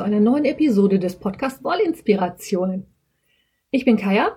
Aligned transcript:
zu 0.00 0.06
einer 0.06 0.20
neuen 0.20 0.46
Episode 0.46 0.98
des 0.98 1.16
Podcast 1.16 1.62
Wollinspirationen. 1.62 2.86
Ich 3.70 3.84
bin 3.84 3.98
Kaya. 3.98 4.34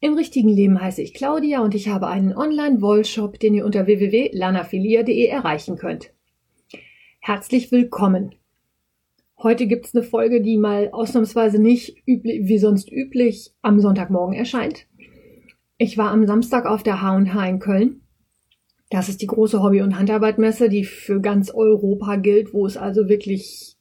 Im 0.00 0.14
richtigen 0.14 0.48
Leben 0.48 0.80
heiße 0.80 1.02
ich 1.02 1.14
Claudia 1.14 1.62
und 1.62 1.76
ich 1.76 1.86
habe 1.86 2.08
einen 2.08 2.36
Online-Wollshop, 2.36 3.38
den 3.38 3.54
ihr 3.54 3.64
unter 3.64 3.86
www.lanafilia.de 3.86 5.26
erreichen 5.26 5.76
könnt. 5.76 6.12
Herzlich 7.20 7.70
willkommen. 7.70 8.34
Heute 9.40 9.68
gibt's 9.68 9.94
eine 9.94 10.02
Folge, 10.02 10.42
die 10.42 10.56
mal 10.56 10.90
ausnahmsweise 10.90 11.62
nicht 11.62 11.96
wie 12.06 12.58
sonst 12.58 12.90
üblich 12.90 13.52
am 13.62 13.78
Sonntagmorgen 13.78 14.34
erscheint. 14.34 14.88
Ich 15.78 15.96
war 15.96 16.10
am 16.10 16.26
Samstag 16.26 16.66
auf 16.66 16.82
der 16.82 17.02
H&H 17.02 17.48
in 17.48 17.60
Köln. 17.60 18.00
Das 18.90 19.08
ist 19.08 19.22
die 19.22 19.28
große 19.28 19.62
Hobby- 19.62 19.82
und 19.82 19.96
Handarbeitmesse, 19.96 20.68
die 20.68 20.82
für 20.82 21.20
ganz 21.20 21.52
Europa 21.52 22.16
gilt, 22.16 22.52
wo 22.52 22.66
es 22.66 22.76
also 22.76 23.08
wirklich 23.08 23.73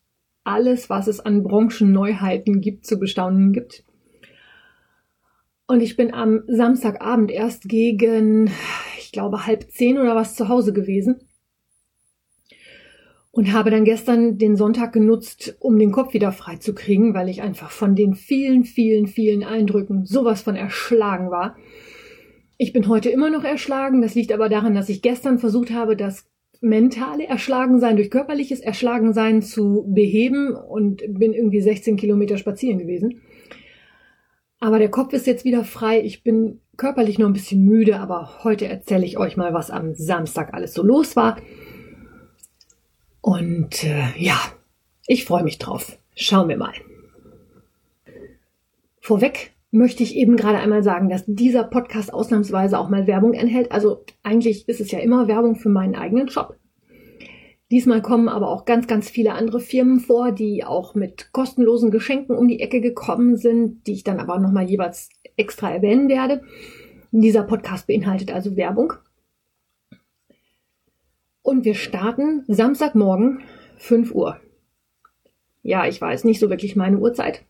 alles, 0.44 0.90
was 0.90 1.08
es 1.08 1.20
an 1.20 1.44
Branchenneuheiten 1.44 2.62
gibt, 2.62 2.86
zu 2.86 3.00
bestaunen 3.00 3.54
gibt. 3.54 3.84
Und 5.66 5.82
ich 5.82 5.96
bin 5.96 6.14
am 6.14 6.44
Samstagabend 6.48 7.32
erst 7.32 7.70
gegen, 7.70 8.52
ich 8.98 9.12
glaube, 9.12 9.46
halb 9.46 9.72
zehn 9.72 9.98
oder 9.98 10.16
was 10.16 10.36
zu 10.36 10.50
Hause 10.50 10.74
gewesen 10.74 11.22
und 13.34 13.52
habe 13.52 13.72
dann 13.72 13.84
gestern 13.84 14.38
den 14.38 14.56
Sonntag 14.56 14.94
genutzt, 14.94 15.56
um 15.60 15.80
den 15.80 15.92
Kopf 15.92 16.14
wieder 16.14 16.32
frei 16.32 16.58
zu 16.58 16.76
kriegen, 16.76 17.16
weil 17.16 17.30
ich 17.30 17.42
einfach 17.42 17.72
von 17.72 17.96
den 17.96 18.14
vielen, 18.14 18.64
vielen, 18.64 19.08
vielen 19.08 19.44
Eindrücken 19.44 20.06
sowas 20.06 20.44
von 20.44 20.56
erschlagen 20.56 21.32
war. 21.32 21.58
Ich 22.58 22.74
bin 22.74 22.88
heute 22.88 23.10
immer 23.10 23.32
noch 23.32 23.44
erschlagen. 23.44 24.04
Das 24.04 24.14
liegt 24.14 24.32
aber 24.32 24.50
daran, 24.50 24.76
dass 24.76 24.88
ich 24.88 25.02
gestern 25.02 25.40
versucht 25.40 25.72
habe, 25.72 25.98
das 25.98 26.30
mentale 26.64 27.28
Erschlagensein 27.28 27.98
durch 27.98 28.10
körperliches 28.10 28.62
Erschlagensein 28.62 29.42
zu 29.42 29.86
beheben 29.88 30.56
und 30.56 31.04
bin 31.08 31.34
irgendwie 31.34 31.62
16 31.62 31.98
Kilometer 31.98 32.38
spazieren 32.38 32.80
gewesen. 32.80 33.22
Aber 34.60 34.80
der 34.80 34.90
Kopf 34.90 35.12
ist 35.12 35.28
jetzt 35.28 35.44
wieder 35.44 35.66
frei. 35.66 36.00
Ich 36.00 36.24
bin 36.24 36.62
körperlich 36.78 37.20
noch 37.20 37.28
ein 37.28 37.34
bisschen 37.34 37.66
müde, 37.66 38.00
aber 38.00 38.46
heute 38.46 38.66
erzähle 38.66 39.06
ich 39.06 39.18
euch 39.18 39.36
mal, 39.36 39.54
was 39.54 39.72
am 39.72 39.94
Samstag 39.94 40.54
alles 40.54 40.74
so 40.74 40.84
los 40.84 41.18
war. 41.18 41.38
Und 43.20 43.84
äh, 43.84 44.14
ja, 44.18 44.40
ich 45.06 45.26
freue 45.26 45.44
mich 45.44 45.58
drauf. 45.58 45.98
Schauen 46.16 46.48
wir 46.48 46.58
mal. 46.58 46.74
Vorweg 49.02 49.52
möchte 49.74 50.04
ich 50.04 50.16
eben 50.16 50.38
gerade 50.38 50.60
einmal 50.60 50.84
sagen, 50.84 51.10
dass 51.10 51.24
dieser 51.26 51.64
Podcast 51.64 52.14
ausnahmsweise 52.14 52.78
auch 52.78 52.90
mal 52.90 53.08
Werbung 53.08 53.34
enthält. 53.34 53.72
Also 53.72 54.06
eigentlich 54.22 54.70
ist 54.70 54.80
es 54.80 54.92
ja 54.92 55.00
immer 55.00 55.28
Werbung 55.28 55.56
für 55.56 55.70
meinen 55.70 55.96
eigenen 55.96 56.30
Shop. 56.30 56.56
Diesmal 57.72 58.04
kommen 58.04 58.30
aber 58.30 58.50
auch 58.50 58.66
ganz, 58.66 58.86
ganz 58.86 59.10
viele 59.10 59.34
andere 59.34 59.60
Firmen 59.60 60.00
vor, 60.00 60.32
die 60.32 60.64
auch 60.64 60.94
mit 60.94 61.34
kostenlosen 61.34 61.90
Geschenken 61.90 62.38
um 62.38 62.48
die 62.48 62.60
Ecke 62.60 62.82
gekommen 62.82 63.36
sind, 63.36 63.88
die 63.88 63.94
ich 63.94 64.04
dann 64.04 64.20
aber 64.20 64.38
nochmal 64.38 64.70
jeweils 64.70 65.10
extra 65.38 65.72
erwähnen 65.72 66.08
werde. 66.08 66.44
Dieser 67.12 67.42
Podcast 67.42 67.88
beinhaltet 67.88 68.32
also 68.32 68.56
Werbung. 68.56 68.94
Und 71.42 71.66
wir 71.66 71.74
starten 71.74 72.44
Samstagmorgen 72.48 73.42
5 73.78 74.14
Uhr. 74.14 74.40
Ja, 75.64 75.88
ich 75.88 76.00
weiß 76.00 76.26
nicht 76.26 76.40
so 76.40 76.52
wirklich 76.52 76.76
meine 76.76 77.00
Uhrzeit. 77.00 77.44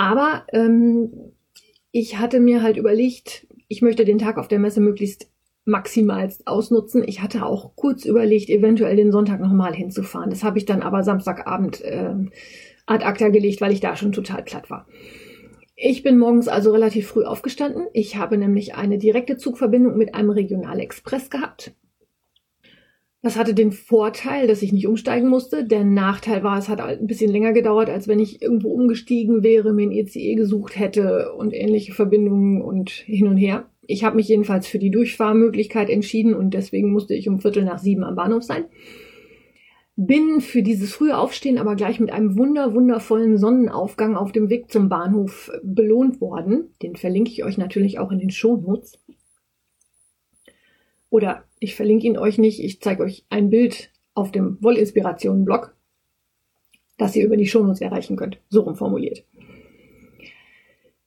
Aber 0.00 0.46
ähm, 0.54 1.10
ich 1.92 2.18
hatte 2.18 2.40
mir 2.40 2.62
halt 2.62 2.78
überlegt, 2.78 3.46
ich 3.68 3.82
möchte 3.82 4.06
den 4.06 4.16
Tag 4.16 4.38
auf 4.38 4.48
der 4.48 4.58
Messe 4.58 4.80
möglichst 4.80 5.30
maximal 5.66 6.32
ausnutzen. 6.46 7.04
Ich 7.06 7.20
hatte 7.20 7.44
auch 7.44 7.76
kurz 7.76 8.06
überlegt, 8.06 8.48
eventuell 8.48 8.96
den 8.96 9.12
Sonntag 9.12 9.40
nochmal 9.40 9.74
hinzufahren. 9.74 10.30
Das 10.30 10.42
habe 10.42 10.56
ich 10.56 10.64
dann 10.64 10.80
aber 10.80 11.02
Samstagabend 11.02 11.82
äh, 11.82 12.14
ad 12.86 13.04
acta 13.04 13.28
gelegt, 13.28 13.60
weil 13.60 13.74
ich 13.74 13.80
da 13.80 13.94
schon 13.94 14.12
total 14.12 14.42
platt 14.42 14.70
war. 14.70 14.86
Ich 15.76 16.02
bin 16.02 16.16
morgens 16.16 16.48
also 16.48 16.72
relativ 16.72 17.06
früh 17.06 17.24
aufgestanden. 17.24 17.86
Ich 17.92 18.16
habe 18.16 18.38
nämlich 18.38 18.76
eine 18.76 18.96
direkte 18.96 19.36
Zugverbindung 19.36 19.98
mit 19.98 20.14
einem 20.14 20.30
Regionalexpress 20.30 21.28
gehabt. 21.28 21.74
Das 23.22 23.36
hatte 23.36 23.52
den 23.52 23.70
Vorteil, 23.70 24.46
dass 24.46 24.62
ich 24.62 24.72
nicht 24.72 24.86
umsteigen 24.86 25.28
musste. 25.28 25.64
Der 25.64 25.84
Nachteil 25.84 26.42
war, 26.42 26.56
es 26.56 26.70
hat 26.70 26.80
halt 26.80 27.00
ein 27.00 27.06
bisschen 27.06 27.30
länger 27.30 27.52
gedauert, 27.52 27.90
als 27.90 28.08
wenn 28.08 28.18
ich 28.18 28.40
irgendwo 28.40 28.70
umgestiegen 28.70 29.42
wäre, 29.42 29.74
mir 29.74 29.88
ein 29.88 29.92
ECE 29.92 30.20
e 30.20 30.34
gesucht 30.36 30.78
hätte 30.78 31.34
und 31.34 31.52
ähnliche 31.52 31.92
Verbindungen 31.92 32.62
und 32.62 32.88
hin 32.88 33.26
und 33.26 33.36
her. 33.36 33.68
Ich 33.86 34.04
habe 34.04 34.16
mich 34.16 34.28
jedenfalls 34.28 34.66
für 34.66 34.78
die 34.78 34.90
Durchfahrmöglichkeit 34.90 35.90
entschieden 35.90 36.34
und 36.34 36.54
deswegen 36.54 36.92
musste 36.92 37.14
ich 37.14 37.28
um 37.28 37.40
Viertel 37.40 37.64
nach 37.64 37.78
sieben 37.78 38.04
am 38.04 38.16
Bahnhof 38.16 38.42
sein. 38.42 38.64
Bin 39.96 40.40
für 40.40 40.62
dieses 40.62 40.94
frühe 40.94 41.18
Aufstehen 41.18 41.58
aber 41.58 41.76
gleich 41.76 42.00
mit 42.00 42.10
einem 42.10 42.38
wunder 42.38 42.72
wundervollen 42.72 43.36
Sonnenaufgang 43.36 44.16
auf 44.16 44.32
dem 44.32 44.48
Weg 44.48 44.70
zum 44.70 44.88
Bahnhof 44.88 45.50
belohnt 45.62 46.22
worden. 46.22 46.74
Den 46.80 46.96
verlinke 46.96 47.30
ich 47.30 47.44
euch 47.44 47.58
natürlich 47.58 47.98
auch 47.98 48.10
in 48.10 48.18
den 48.18 48.30
Shownotes. 48.30 48.98
Oder 51.10 51.44
ich 51.60 51.76
verlinke 51.76 52.06
ihn 52.06 52.18
euch 52.18 52.38
nicht, 52.38 52.58
ich 52.64 52.80
zeige 52.80 53.04
euch 53.04 53.24
ein 53.28 53.50
Bild 53.50 53.92
auf 54.14 54.32
dem 54.32 54.58
Wollinspirationen-Blog, 54.60 55.76
das 56.98 57.14
ihr 57.14 57.24
über 57.24 57.36
die 57.36 57.46
Shownotes 57.46 57.80
erreichen 57.80 58.16
könnt. 58.16 58.40
So 58.48 58.62
rum 58.62 58.74
formuliert. 58.74 59.24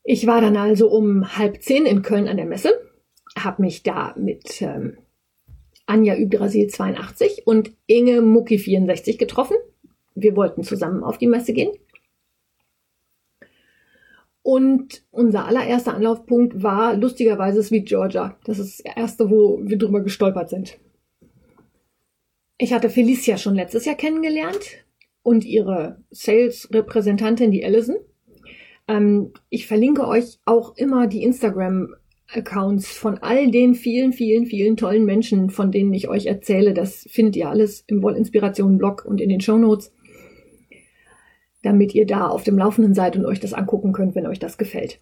Ich 0.03 0.27
war 0.27 0.41
dann 0.41 0.55
also 0.55 0.89
um 0.89 1.37
halb 1.37 1.61
zehn 1.61 1.85
in 1.85 2.01
Köln 2.01 2.27
an 2.27 2.37
der 2.37 2.45
Messe, 2.45 2.69
habe 3.37 3.63
mich 3.63 3.83
da 3.83 4.13
mit 4.17 4.61
ähm, 4.61 4.97
Anja 5.85 6.15
Übrasil 6.15 6.67
82 6.67 7.47
und 7.47 7.71
Inge 7.87 8.21
Mucki 8.21 8.57
64 8.57 9.17
getroffen. 9.17 9.57
Wir 10.13 10.35
wollten 10.35 10.63
zusammen 10.63 11.03
auf 11.03 11.17
die 11.17 11.27
Messe 11.27 11.53
gehen. 11.53 11.71
Und 14.43 15.05
unser 15.09 15.45
allererster 15.47 15.95
Anlaufpunkt 15.95 16.61
war 16.61 16.95
lustigerweise 16.95 17.63
Sweet 17.63 17.87
Georgia. 17.87 18.37
Das 18.43 18.59
ist 18.59 18.83
das 18.85 18.93
erste, 18.95 19.29
wo 19.31 19.59
wir 19.63 19.77
drüber 19.77 20.01
gestolpert 20.01 20.49
sind. 20.49 20.77
Ich 22.57 22.73
hatte 22.73 22.89
Felicia 22.89 23.37
schon 23.37 23.55
letztes 23.55 23.85
Jahr 23.85 23.95
kennengelernt 23.95 24.85
und 25.23 25.45
ihre 25.45 26.03
Sales-Repräsentantin, 26.11 27.51
die 27.51 27.63
Allison. 27.63 27.95
Ähm, 28.89 29.31
ich 29.49 29.65
verlinke 29.65 30.05
euch 30.07 30.39
auch 30.43 30.75
immer 30.75 31.07
die 31.07 31.23
Instagram-Accounts 31.23 32.87
von 32.87 33.19
all 33.19 33.49
den 33.49 33.75
vielen, 33.75 34.11
vielen, 34.11 34.45
vielen 34.45 34.75
tollen 34.75 35.05
Menschen, 35.05 35.51
von 35.51 35.71
denen 35.71 35.93
ich 35.93 36.09
euch 36.09 36.25
erzähle. 36.25 36.73
Das 36.73 37.07
findet 37.09 37.37
ihr 37.37 37.49
alles 37.49 37.85
im 37.87 38.03
Wollinspiration-Blog 38.03 39.05
und 39.05 39.21
in 39.21 39.29
den 39.29 39.39
Show 39.39 39.57
Notes 39.57 39.93
damit 41.63 41.95
ihr 41.95 42.05
da 42.05 42.27
auf 42.27 42.43
dem 42.43 42.57
Laufenden 42.57 42.93
seid 42.93 43.15
und 43.17 43.25
euch 43.25 43.39
das 43.39 43.53
angucken 43.53 43.93
könnt, 43.93 44.13
wenn 44.13 44.27
euch 44.27 44.39
das 44.39 44.57
gefällt. 44.57 44.99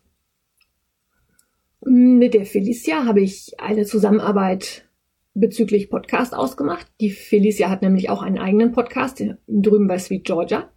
Mit 1.84 2.36
der 2.36 2.46
Felicia 2.46 3.06
habe 3.06 3.22
ich 3.22 3.60
eine 3.60 3.86
Zusammenarbeit 3.86 4.88
bezüglich 5.34 5.90
Podcast 5.90 6.36
ausgemacht. 6.36 6.88
Die 7.02 7.10
Felicia 7.10 7.70
hat 7.70 7.82
nämlich 7.82 8.10
auch 8.10 8.22
einen 8.22 8.38
eigenen 8.38 8.72
Podcast 8.72 9.24
drüben 9.48 9.88
bei 9.88 9.98
Sweet 9.98 10.24
Georgia. 10.24 10.70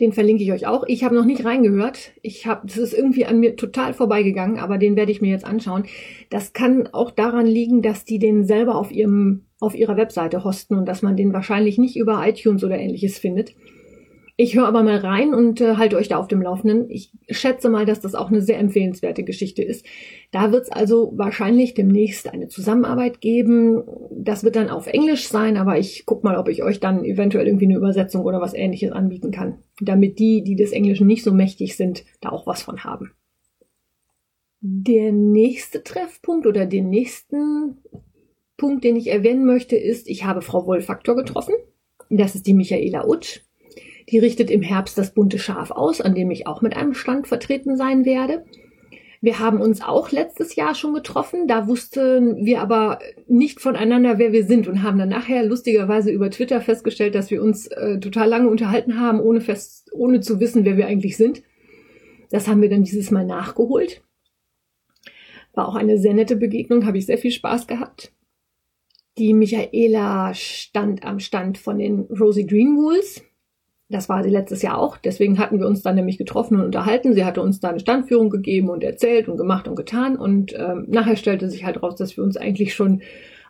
Den 0.00 0.12
verlinke 0.12 0.42
ich 0.42 0.50
euch 0.52 0.66
auch. 0.66 0.84
Ich 0.88 1.04
habe 1.04 1.14
noch 1.14 1.26
nicht 1.26 1.44
reingehört. 1.44 2.12
Ich 2.22 2.46
habe, 2.46 2.66
das 2.66 2.78
ist 2.78 2.94
irgendwie 2.94 3.26
an 3.26 3.38
mir 3.38 3.56
total 3.56 3.92
vorbeigegangen, 3.92 4.58
aber 4.58 4.78
den 4.78 4.96
werde 4.96 5.12
ich 5.12 5.20
mir 5.20 5.30
jetzt 5.30 5.44
anschauen. 5.44 5.84
Das 6.30 6.54
kann 6.54 6.88
auch 6.88 7.12
daran 7.12 7.46
liegen, 7.46 7.82
dass 7.82 8.04
die 8.04 8.18
den 8.18 8.44
selber 8.44 8.74
auf 8.74 8.90
ihrem, 8.90 9.44
auf 9.60 9.76
ihrer 9.76 9.96
Webseite 9.96 10.42
hosten 10.42 10.76
und 10.76 10.86
dass 10.86 11.02
man 11.02 11.16
den 11.16 11.32
wahrscheinlich 11.32 11.78
nicht 11.78 11.96
über 11.96 12.26
iTunes 12.26 12.64
oder 12.64 12.78
ähnliches 12.78 13.18
findet. 13.18 13.54
Ich 14.36 14.56
höre 14.56 14.66
aber 14.66 14.82
mal 14.82 14.96
rein 14.96 15.34
und 15.34 15.60
äh, 15.60 15.76
halte 15.76 15.96
euch 15.96 16.08
da 16.08 16.16
auf 16.16 16.26
dem 16.26 16.40
Laufenden. 16.40 16.88
Ich 16.88 17.12
schätze 17.28 17.68
mal, 17.68 17.84
dass 17.84 18.00
das 18.00 18.14
auch 18.14 18.30
eine 18.30 18.40
sehr 18.40 18.58
empfehlenswerte 18.58 19.24
Geschichte 19.24 19.62
ist. 19.62 19.84
Da 20.30 20.52
wird 20.52 20.64
es 20.64 20.72
also 20.72 21.12
wahrscheinlich 21.16 21.74
demnächst 21.74 22.32
eine 22.32 22.48
Zusammenarbeit 22.48 23.20
geben. 23.20 23.84
Das 24.10 24.42
wird 24.42 24.56
dann 24.56 24.70
auf 24.70 24.86
Englisch 24.86 25.28
sein, 25.28 25.58
aber 25.58 25.78
ich 25.78 26.06
gucke 26.06 26.26
mal, 26.26 26.38
ob 26.38 26.48
ich 26.48 26.62
euch 26.62 26.80
dann 26.80 27.04
eventuell 27.04 27.46
irgendwie 27.46 27.66
eine 27.66 27.76
Übersetzung 27.76 28.24
oder 28.24 28.40
was 28.40 28.54
ähnliches 28.54 28.90
anbieten 28.92 29.32
kann, 29.32 29.58
damit 29.80 30.18
die, 30.18 30.42
die 30.42 30.56
des 30.56 30.72
Englischen 30.72 31.06
nicht 31.06 31.24
so 31.24 31.32
mächtig 31.32 31.76
sind, 31.76 32.04
da 32.22 32.30
auch 32.30 32.46
was 32.46 32.62
von 32.62 32.84
haben. 32.84 33.12
Der 34.60 35.12
nächste 35.12 35.82
Treffpunkt 35.82 36.46
oder 36.46 36.64
den 36.64 36.88
nächsten 36.88 37.78
Punkt, 38.56 38.84
den 38.84 38.96
ich 38.96 39.08
erwähnen 39.08 39.44
möchte, 39.44 39.76
ist, 39.76 40.08
ich 40.08 40.24
habe 40.24 40.40
Frau 40.40 40.66
Wohlfaktor 40.66 41.16
getroffen. 41.16 41.54
Das 42.08 42.34
ist 42.34 42.46
die 42.46 42.54
Michaela 42.54 43.06
Utsch. 43.06 43.40
Die 44.10 44.18
richtet 44.18 44.50
im 44.50 44.62
Herbst 44.62 44.98
das 44.98 45.14
bunte 45.14 45.38
Schaf 45.38 45.70
aus, 45.70 46.00
an 46.00 46.14
dem 46.14 46.30
ich 46.30 46.46
auch 46.46 46.62
mit 46.62 46.76
einem 46.76 46.94
Stand 46.94 47.28
vertreten 47.28 47.76
sein 47.76 48.04
werde. 48.04 48.44
Wir 49.20 49.38
haben 49.38 49.60
uns 49.60 49.82
auch 49.82 50.10
letztes 50.10 50.56
Jahr 50.56 50.74
schon 50.74 50.94
getroffen. 50.94 51.46
Da 51.46 51.68
wussten 51.68 52.44
wir 52.44 52.60
aber 52.60 52.98
nicht 53.28 53.60
voneinander, 53.60 54.18
wer 54.18 54.32
wir 54.32 54.44
sind 54.44 54.66
und 54.66 54.82
haben 54.82 54.98
dann 54.98 55.10
nachher 55.10 55.44
lustigerweise 55.44 56.10
über 56.10 56.28
Twitter 56.28 56.60
festgestellt, 56.60 57.14
dass 57.14 57.30
wir 57.30 57.40
uns 57.40 57.68
äh, 57.68 58.00
total 58.00 58.28
lange 58.28 58.48
unterhalten 58.48 58.98
haben, 58.98 59.20
ohne 59.20 59.40
fest, 59.40 59.90
ohne 59.92 60.20
zu 60.20 60.40
wissen, 60.40 60.64
wer 60.64 60.76
wir 60.76 60.88
eigentlich 60.88 61.16
sind. 61.16 61.44
Das 62.30 62.48
haben 62.48 62.62
wir 62.62 62.68
dann 62.68 62.82
dieses 62.82 63.12
Mal 63.12 63.24
nachgeholt. 63.24 64.02
War 65.54 65.68
auch 65.68 65.76
eine 65.76 65.98
sehr 65.98 66.14
nette 66.14 66.34
Begegnung, 66.34 66.84
habe 66.84 66.98
ich 66.98 67.06
sehr 67.06 67.18
viel 67.18 67.30
Spaß 67.30 67.68
gehabt. 67.68 68.12
Die 69.18 69.34
Michaela 69.34 70.34
stand 70.34 71.04
am 71.04 71.20
Stand 71.20 71.58
von 71.58 71.78
den 71.78 72.00
Rosie 72.00 72.46
Greenwools. 72.46 73.22
Das 73.92 74.08
war 74.08 74.24
sie 74.24 74.30
letztes 74.30 74.62
Jahr 74.62 74.78
auch. 74.78 74.96
Deswegen 74.96 75.38
hatten 75.38 75.60
wir 75.60 75.66
uns 75.66 75.82
dann 75.82 75.96
nämlich 75.96 76.16
getroffen 76.16 76.56
und 76.56 76.64
unterhalten. 76.64 77.12
Sie 77.12 77.26
hatte 77.26 77.42
uns 77.42 77.60
da 77.60 77.68
eine 77.68 77.80
Standführung 77.80 78.30
gegeben 78.30 78.70
und 78.70 78.82
erzählt 78.82 79.28
und 79.28 79.36
gemacht 79.36 79.68
und 79.68 79.76
getan. 79.76 80.16
Und 80.16 80.54
ähm, 80.58 80.86
nachher 80.88 81.16
stellte 81.16 81.50
sich 81.50 81.64
halt 81.64 81.82
raus, 81.82 81.96
dass 81.96 82.16
wir 82.16 82.24
uns 82.24 82.38
eigentlich 82.38 82.74
schon 82.74 83.02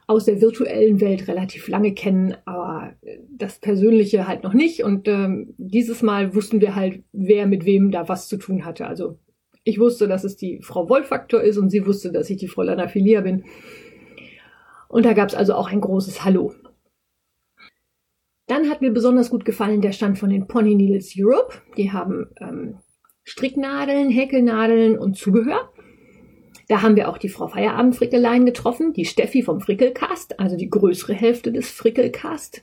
aus 0.09 0.25
der 0.25 0.41
virtuellen 0.41 1.01
Welt 1.01 1.29
relativ 1.29 1.69
lange 1.69 1.95
kennen, 1.95 2.35
aber 2.45 2.93
das 3.31 3.61
Persönliche 3.61 4.27
halt 4.27 4.43
noch 4.43 4.53
nicht. 4.53 4.83
Und 4.83 5.07
ähm, 5.07 5.55
dieses 5.59 6.03
Mal 6.03 6.35
wussten 6.35 6.61
wir 6.61 6.75
halt, 6.75 7.05
wer 7.13 7.47
mit 7.47 7.65
wem 7.65 7.93
da 7.93 8.09
was 8.09 8.27
zu 8.27 8.37
tun 8.37 8.65
hatte. 8.65 8.87
Also 8.87 9.19
ich 9.63 9.79
wusste, 9.79 10.09
dass 10.09 10.25
es 10.25 10.37
die 10.37 10.61
Frau 10.61 10.89
Wolfaktor 10.89 11.41
ist 11.41 11.57
und 11.57 11.71
sie 11.71 11.87
wusste, 11.87 12.11
dass 12.11 12.29
ich 12.31 12.37
die 12.37 12.49
Fräulein 12.49 12.81
Affilier 12.81 13.23
bin. 13.23 13.45
Und 14.89 15.07
da 15.07 15.13
gab 15.13 15.29
es 15.29 15.37
also 15.37 15.55
auch 15.55 15.71
ein 15.71 15.81
großes 15.81 16.25
Hallo. 16.25 16.53
Dann 18.53 18.69
hat 18.69 18.83
mir 18.83 18.91
besonders 18.91 19.31
gut 19.31 19.47
gefallen 19.47 19.81
der 19.81 19.93
Stand 19.93 20.19
von 20.19 20.29
den 20.29 20.47
Pony 20.47 20.75
Needles 20.75 21.15
Europe. 21.17 21.55
Die 21.79 21.91
haben 21.91 22.27
ähm, 22.39 22.81
Stricknadeln, 23.25 24.11
Häkelnadeln 24.11 24.99
und 24.99 25.17
Zubehör. 25.17 25.73
Da 26.69 26.83
haben 26.83 26.95
wir 26.95 27.09
auch 27.09 27.17
die 27.17 27.31
Frau 27.31 27.49
Feierabend 27.49 27.97
Frickelein 27.97 28.45
getroffen, 28.45 28.93
die 28.93 29.07
Steffi 29.07 29.43
vom 29.43 29.63
Frickelcast, 29.63 30.39
also 30.39 30.59
die 30.59 30.69
größere 30.69 31.15
Hälfte 31.15 31.51
des 31.51 31.71
Frickelcast, 31.71 32.63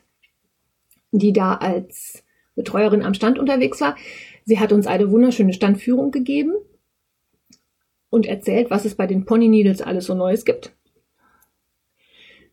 die 1.09 1.33
da 1.33 1.55
als 1.55 2.23
Betreuerin 2.53 3.01
am 3.01 3.15
Stand 3.15 3.39
unterwegs 3.39 3.81
war. 3.81 3.95
Sie 4.45 4.59
hat 4.59 4.71
uns 4.71 4.85
eine 4.85 5.09
wunderschöne 5.09 5.53
Standführung 5.53 6.11
gegeben 6.11 6.53
und 8.11 8.27
erzählt, 8.27 8.69
was 8.69 8.85
es 8.85 8.93
bei 8.93 9.07
den 9.07 9.25
Pony 9.25 9.47
Needles 9.47 9.81
alles 9.81 10.05
so 10.05 10.13
Neues 10.13 10.45
gibt. 10.45 10.71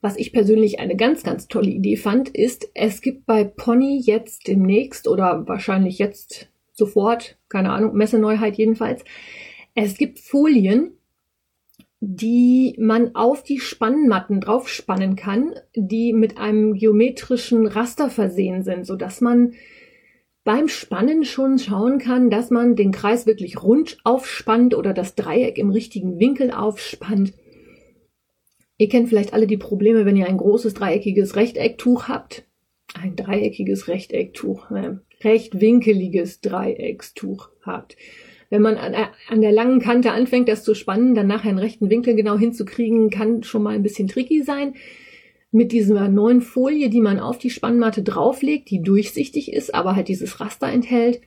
Was 0.00 0.16
ich 0.16 0.32
persönlich 0.32 0.78
eine 0.78 0.96
ganz, 0.96 1.22
ganz 1.22 1.48
tolle 1.48 1.70
Idee 1.70 1.96
fand, 1.96 2.28
ist, 2.28 2.68
es 2.74 3.00
gibt 3.00 3.26
bei 3.26 3.44
Pony 3.44 4.00
jetzt 4.02 4.46
demnächst 4.46 5.08
oder 5.08 5.46
wahrscheinlich 5.46 5.98
jetzt 5.98 6.48
sofort, 6.72 7.38
keine 7.48 7.72
Ahnung, 7.72 7.94
Messeneuheit 7.94 8.56
jedenfalls, 8.56 9.04
es 9.74 9.96
gibt 9.96 10.18
Folien, 10.18 10.92
die 12.00 12.76
man 12.78 13.14
auf 13.14 13.42
die 13.42 13.58
Spannmatten 13.58 14.40
draufspannen 14.40 15.16
kann, 15.16 15.54
die 15.74 16.12
mit 16.12 16.38
einem 16.38 16.74
geometrischen 16.74 17.66
Raster 17.66 18.10
versehen 18.10 18.62
sind, 18.62 18.86
so 18.86 18.96
dass 18.96 19.20
man 19.20 19.54
beim 20.44 20.68
Spannen 20.68 21.24
schon 21.24 21.58
schauen 21.58 21.98
kann, 21.98 22.30
dass 22.30 22.50
man 22.50 22.76
den 22.76 22.92
Kreis 22.92 23.26
wirklich 23.26 23.62
rund 23.62 23.98
aufspannt 24.04 24.74
oder 24.74 24.94
das 24.94 25.16
Dreieck 25.16 25.58
im 25.58 25.70
richtigen 25.70 26.20
Winkel 26.20 26.52
aufspannt. 26.52 27.34
Ihr 28.78 28.88
kennt 28.88 29.08
vielleicht 29.08 29.32
alle 29.32 29.46
die 29.46 29.56
Probleme, 29.56 30.04
wenn 30.04 30.16
ihr 30.16 30.26
ein 30.26 30.36
großes 30.36 30.74
dreieckiges 30.74 31.36
Rechtecktuch 31.36 32.08
habt. 32.08 32.44
Ein 32.94 33.16
dreieckiges 33.16 33.88
Rechtecktuch, 33.88 34.70
ne? 34.70 35.00
rechtwinkeliges 35.22 36.40
Dreieckstuch 36.40 37.48
habt. 37.62 37.96
Wenn 38.48 38.62
man 38.62 38.76
an, 38.76 38.94
an 39.28 39.40
der 39.40 39.50
langen 39.50 39.80
Kante 39.80 40.12
anfängt, 40.12 40.48
das 40.48 40.62
zu 40.62 40.74
spannen, 40.74 41.14
dann 41.14 41.26
nachher 41.26 41.48
einen 41.48 41.58
rechten 41.58 41.90
Winkel 41.90 42.14
genau 42.14 42.38
hinzukriegen, 42.38 43.10
kann 43.10 43.42
schon 43.42 43.62
mal 43.62 43.74
ein 43.74 43.82
bisschen 43.82 44.08
tricky 44.08 44.42
sein. 44.42 44.74
Mit 45.50 45.72
dieser 45.72 46.08
neuen 46.08 46.42
Folie, 46.42 46.90
die 46.90 47.00
man 47.00 47.18
auf 47.18 47.38
die 47.38 47.50
Spannmatte 47.50 48.02
drauflegt, 48.02 48.70
die 48.70 48.82
durchsichtig 48.82 49.52
ist, 49.52 49.74
aber 49.74 49.96
halt 49.96 50.08
dieses 50.08 50.38
Raster 50.38 50.68
enthält, 50.68 51.22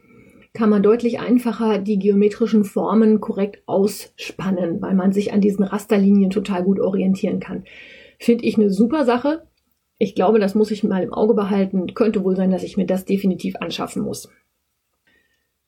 kann 0.53 0.69
man 0.69 0.83
deutlich 0.83 1.19
einfacher 1.19 1.79
die 1.79 1.99
geometrischen 1.99 2.63
Formen 2.63 3.21
korrekt 3.21 3.61
ausspannen, 3.65 4.81
weil 4.81 4.95
man 4.95 5.11
sich 5.11 5.31
an 5.31 5.41
diesen 5.41 5.63
Rasterlinien 5.63 6.31
total 6.31 6.63
gut 6.63 6.79
orientieren 6.79 7.39
kann. 7.39 7.65
Finde 8.17 8.45
ich 8.45 8.57
eine 8.57 8.69
super 8.71 9.05
Sache. 9.05 9.43
Ich 9.97 10.15
glaube, 10.15 10.39
das 10.39 10.55
muss 10.55 10.71
ich 10.71 10.83
mal 10.83 11.03
im 11.03 11.13
Auge 11.13 11.33
behalten. 11.33 11.93
Könnte 11.93 12.23
wohl 12.23 12.35
sein, 12.35 12.51
dass 12.51 12.63
ich 12.63 12.77
mir 12.77 12.85
das 12.85 13.05
definitiv 13.05 13.55
anschaffen 13.57 14.01
muss. 14.01 14.29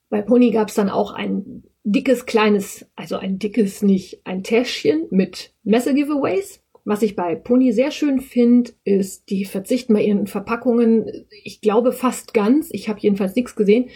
Bei 0.09 0.21
Pony 0.21 0.51
gab 0.51 0.69
es 0.69 0.75
dann 0.75 0.89
auch 0.89 1.13
ein 1.13 1.63
dickes, 1.83 2.25
kleines, 2.25 2.85
also 2.95 3.17
ein 3.17 3.39
dickes 3.39 3.81
nicht, 3.81 4.21
ein 4.25 4.43
Täschchen 4.43 5.07
mit 5.09 5.53
Messe-Giveaways. 5.63 6.61
Was 6.83 7.03
ich 7.03 7.15
bei 7.15 7.35
Pony 7.35 7.71
sehr 7.73 7.91
schön 7.91 8.19
finde, 8.19 8.71
ist, 8.83 9.29
die 9.29 9.45
verzichten 9.45 9.93
bei 9.93 10.03
ihren 10.03 10.25
Verpackungen, 10.25 11.25
ich 11.43 11.61
glaube 11.61 11.91
fast 11.91 12.33
ganz, 12.33 12.69
ich 12.71 12.89
habe 12.89 12.99
jedenfalls 12.99 13.35
nichts 13.35 13.55
gesehen, 13.55 13.89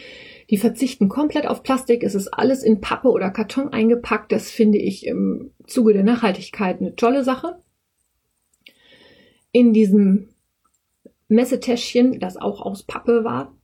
die 0.50 0.58
verzichten 0.58 1.10
komplett 1.10 1.48
auf 1.48 1.64
Plastik. 1.64 2.04
Es 2.04 2.16
ist 2.16 2.28
alles 2.28 2.64
in 2.64 2.82
Pappe 2.82 3.10
oder 3.10 3.32
Karton 3.32 3.70
eingepackt. 3.70 4.32
Das 4.32 4.52
finde 4.52 4.78
ich 4.78 5.06
im 5.06 5.52
Zuge 5.66 5.94
der 5.94 6.04
Nachhaltigkeit 6.04 6.80
eine 6.80 6.96
tolle 6.96 7.24
Sache. 7.24 7.60
In 9.52 9.74
diesem 9.74 10.30
Messetäschchen, 11.28 12.20
das 12.20 12.38
auch 12.38 12.62
aus 12.62 12.84
Pappe 12.84 13.24
war, 13.24 13.56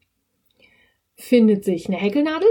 findet 1.15 1.63
sich 1.63 1.87
eine 1.87 1.97
Häkelnadel. 1.97 2.47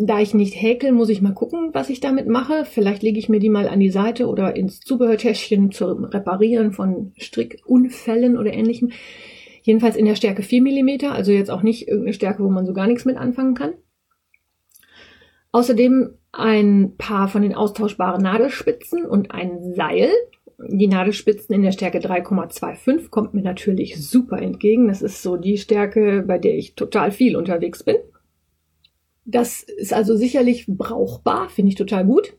Da 0.00 0.20
ich 0.20 0.32
nicht 0.32 0.54
häkel, 0.54 0.92
muss 0.92 1.08
ich 1.08 1.22
mal 1.22 1.34
gucken, 1.34 1.70
was 1.72 1.90
ich 1.90 1.98
damit 1.98 2.28
mache. 2.28 2.64
Vielleicht 2.64 3.02
lege 3.02 3.18
ich 3.18 3.28
mir 3.28 3.40
die 3.40 3.48
mal 3.48 3.66
an 3.66 3.80
die 3.80 3.90
Seite 3.90 4.28
oder 4.28 4.54
ins 4.54 4.78
Zubehörtäschchen 4.78 5.72
zum 5.72 6.04
Reparieren 6.04 6.72
von 6.72 7.12
Strickunfällen 7.16 8.38
oder 8.38 8.52
ähnlichem. 8.52 8.92
Jedenfalls 9.68 9.96
in 9.96 10.06
der 10.06 10.14
Stärke 10.14 10.40
4 10.40 10.62
mm, 10.62 11.10
also 11.10 11.30
jetzt 11.30 11.50
auch 11.50 11.60
nicht 11.60 11.88
irgendeine 11.88 12.14
Stärke, 12.14 12.42
wo 12.42 12.48
man 12.48 12.64
so 12.64 12.72
gar 12.72 12.86
nichts 12.86 13.04
mit 13.04 13.18
anfangen 13.18 13.52
kann. 13.52 13.74
Außerdem 15.52 16.14
ein 16.32 16.94
paar 16.96 17.28
von 17.28 17.42
den 17.42 17.54
austauschbaren 17.54 18.22
Nadelspitzen 18.22 19.04
und 19.04 19.30
ein 19.30 19.74
Seil. 19.74 20.08
Die 20.56 20.86
Nadelspitzen 20.86 21.54
in 21.54 21.62
der 21.64 21.72
Stärke 21.72 21.98
3,25 21.98 23.10
kommt 23.10 23.34
mir 23.34 23.42
natürlich 23.42 24.02
super 24.02 24.40
entgegen. 24.40 24.88
Das 24.88 25.02
ist 25.02 25.22
so 25.22 25.36
die 25.36 25.58
Stärke, 25.58 26.24
bei 26.26 26.38
der 26.38 26.56
ich 26.56 26.74
total 26.74 27.10
viel 27.10 27.36
unterwegs 27.36 27.82
bin. 27.82 27.96
Das 29.26 29.62
ist 29.62 29.92
also 29.92 30.16
sicherlich 30.16 30.64
brauchbar, 30.66 31.50
finde 31.50 31.68
ich 31.68 31.74
total 31.74 32.06
gut. 32.06 32.38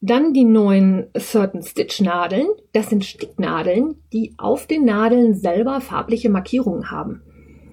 Dann 0.00 0.32
die 0.32 0.44
neuen 0.44 1.08
Certain 1.18 1.62
Stitch 1.62 2.00
Nadeln. 2.00 2.46
Das 2.72 2.88
sind 2.88 3.04
Sticknadeln, 3.04 3.96
die 4.12 4.34
auf 4.38 4.66
den 4.66 4.84
Nadeln 4.84 5.34
selber 5.34 5.80
farbliche 5.80 6.30
Markierungen 6.30 6.90
haben. 6.90 7.22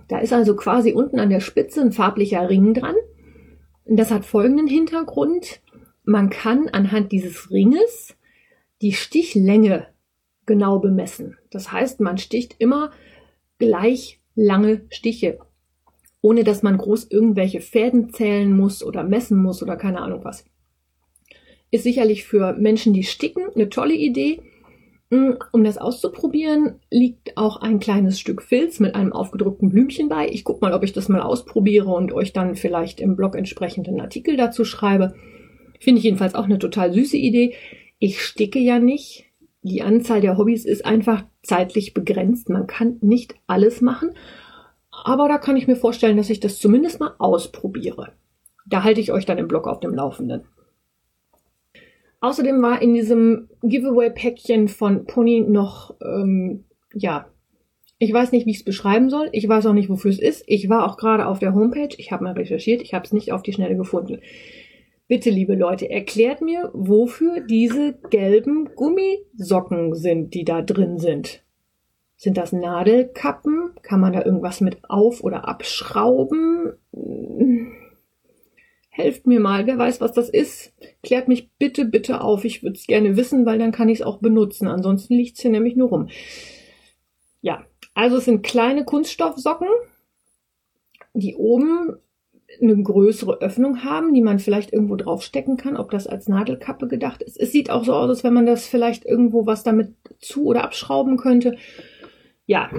Da 0.08 0.20
ist 0.20 0.34
also 0.34 0.56
quasi 0.56 0.94
unten 0.94 1.20
an 1.20 1.30
der 1.30 1.40
Spitze 1.40 1.82
ein 1.82 1.92
farblicher 1.92 2.50
Ring 2.50 2.74
dran. 2.74 2.96
Das 3.86 4.10
hat 4.12 4.26
folgenden 4.26 4.68
Hintergrund. 4.68 5.62
Man 6.04 6.32
kann 6.32 6.68
anhand 6.70 7.12
dieses 7.12 7.52
Ringes 7.52 8.16
die 8.82 8.94
Stichlänge 8.94 9.88
genau 10.48 10.80
bemessen. 10.80 11.38
Das 11.52 11.72
heißt, 11.72 12.00
man 12.00 12.18
sticht 12.18 12.56
immer 12.58 12.92
gleich 13.60 14.20
lange 14.36 14.86
Stiche, 14.90 15.40
ohne 16.22 16.44
dass 16.44 16.64
man 16.64 16.78
groß 16.78 17.06
irgendwelche 17.10 17.62
Fäden 17.62 18.12
zählen 18.12 18.56
muss 18.56 18.84
oder 18.84 19.04
messen 19.04 19.42
muss 19.42 19.62
oder 19.64 19.76
keine 19.76 20.02
Ahnung 20.02 20.24
was. 20.24 20.46
Ist 21.72 21.84
sicherlich 21.84 22.26
für 22.26 22.54
Menschen, 22.54 22.94
die 22.94 23.04
sticken, 23.04 23.44
eine 23.54 23.70
tolle 23.70 23.96
Idee. 23.96 24.42
Mm, 25.10 25.34
um 25.52 25.64
das 25.64 25.78
auszuprobieren, 25.78 26.80
liegt 26.90 27.38
auch 27.38 27.58
ein 27.58 27.80
kleines 27.80 28.20
Stück 28.20 28.42
Filz 28.42 28.80
mit 28.80 28.96
einem 28.96 29.14
aufgedruckten 29.14 29.70
Blümchen 29.70 30.10
bei. 30.10 30.28
Ich 30.28 30.44
gucke 30.44 30.66
mal, 30.66 30.74
ob 30.74 30.84
ich 30.84 30.94
das 30.94 31.10
mal 31.10 31.22
ausprobiere 31.22 31.90
und 31.90 32.12
euch 32.12 32.34
dann 32.34 32.56
vielleicht 32.56 33.00
im 33.00 33.16
Blog 33.16 33.36
entsprechenden 33.36 34.02
Artikel 34.02 34.38
dazu 34.38 34.66
schreibe. 34.66 35.14
Finde 35.80 36.00
ich 36.00 36.06
jedenfalls 36.06 36.36
auch 36.36 36.46
eine 36.46 36.60
total 36.60 36.94
süße 36.94 37.18
Idee. 37.18 37.54
Ich 38.00 38.22
sticke 38.22 38.60
ja 38.60 38.80
nicht. 38.80 39.26
Die 39.62 39.82
Anzahl 39.82 40.22
der 40.22 40.38
Hobbys 40.38 40.66
ist 40.66 40.86
einfach 40.86 41.24
zeitlich 41.44 41.94
begrenzt. 41.94 42.50
Man 42.50 42.68
kann 42.68 42.98
nicht 43.02 43.36
alles 43.48 43.82
machen. 43.82 44.12
Aber 44.92 45.28
da 45.28 45.38
kann 45.38 45.58
ich 45.58 45.68
mir 45.68 45.76
vorstellen, 45.76 46.18
dass 46.18 46.30
ich 46.30 46.40
das 46.40 46.60
zumindest 46.60 47.00
mal 47.00 47.14
ausprobiere. 47.20 48.14
Da 48.66 48.84
halte 48.84 49.02
ich 49.02 49.12
euch 49.12 49.26
dann 49.26 49.38
im 49.38 49.48
Blog 49.48 49.68
auf 49.68 49.80
dem 49.80 49.94
Laufenden. 49.94 50.46
Außerdem 52.26 52.60
war 52.64 52.82
in 52.82 52.96
diesem 52.96 53.50
Giveaway-Päckchen 53.62 54.68
von 54.68 55.06
Pony 55.06 55.42
noch, 55.42 55.94
ähm, 56.02 56.64
ja, 56.92 57.28
ich 58.00 58.12
weiß 58.12 58.32
nicht, 58.32 58.48
wie 58.48 58.50
ich 58.50 58.58
es 58.58 58.66
beschreiben 58.66 59.12
soll. 59.12 59.30
Ich 59.32 59.48
weiß 59.48 59.68
auch 59.68 59.74
nicht, 59.74 59.90
wofür 59.90 60.10
es 60.10 60.20
ist. 60.20 60.44
Ich 60.48 60.68
war 60.68 60.90
auch 60.90 60.98
gerade 60.98 61.28
auf 61.28 61.38
der 61.38 61.54
Homepage. 61.54 61.96
Ich 62.00 62.12
habe 62.12 62.24
mal 62.24 62.34
recherchiert. 62.34 62.82
Ich 62.82 62.96
habe 62.96 63.06
es 63.06 63.14
nicht 63.14 63.32
auf 63.32 63.44
die 63.44 63.54
Schnelle 63.54 63.78
gefunden. 63.78 64.22
Bitte, 65.08 65.30
liebe 65.30 65.54
Leute, 65.54 65.88
erklärt 65.88 66.42
mir, 66.42 66.72
wofür 66.74 67.42
diese 67.42 67.94
gelben 68.10 68.70
Gummisocken 68.74 69.94
sind, 69.94 70.34
die 70.34 70.46
da 70.46 70.64
drin 70.64 70.98
sind. 70.98 71.44
Sind 72.18 72.38
das 72.38 72.52
Nadelkappen? 72.52 73.70
Kann 73.84 74.00
man 74.00 74.14
da 74.14 74.26
irgendwas 74.26 74.62
mit 74.62 74.80
auf- 74.90 75.24
oder 75.24 75.48
abschrauben? 75.48 76.74
Helft 78.96 79.28
mir 79.28 79.42
mal, 79.42 79.68
wer 79.68 79.78
weiß, 79.78 80.00
was 80.00 80.14
das 80.14 80.30
ist. 80.30 80.74
Klärt 81.04 81.28
mich 81.28 81.50
bitte, 81.60 81.84
bitte 81.84 82.22
auf. 82.22 82.46
Ich 82.46 82.64
würde 82.64 82.78
es 82.78 82.88
gerne 82.88 83.18
wissen, 83.18 83.46
weil 83.46 83.60
dann 83.60 83.74
kann 83.74 83.90
ich 83.90 84.00
es 84.00 84.06
auch 84.06 84.20
benutzen. 84.20 84.68
Ansonsten 84.68 85.16
liegt 85.16 85.36
es 85.36 85.42
hier 85.42 85.52
nämlich 85.52 85.76
nur 85.76 85.90
rum. 85.90 86.08
Ja, 87.42 87.66
also 87.94 88.18
es 88.18 88.26
sind 88.26 88.42
kleine 88.42 88.86
Kunststoffsocken, 88.86 89.68
die 91.14 91.36
oben 91.36 91.98
eine 92.62 92.82
größere 92.82 93.42
Öffnung 93.42 93.84
haben, 93.84 94.14
die 94.14 94.22
man 94.22 94.40
vielleicht 94.40 94.72
irgendwo 94.72 94.96
draufstecken 94.96 95.58
kann, 95.58 95.76
ob 95.76 95.92
das 95.92 96.08
als 96.08 96.30
Nadelkappe 96.30 96.88
gedacht 96.88 97.22
ist. 97.22 97.38
Es 97.38 97.52
sieht 97.52 97.70
auch 97.70 97.84
so 97.84 97.94
aus, 97.94 98.08
als 98.08 98.24
wenn 98.24 98.34
man 98.34 98.46
das 98.46 98.66
vielleicht 98.66 99.04
irgendwo 99.04 99.46
was 99.46 99.64
damit 99.64 99.94
zu 100.20 100.46
oder 100.46 100.64
abschrauben 100.64 101.18
könnte. 101.18 101.58
Ja, 102.46 102.70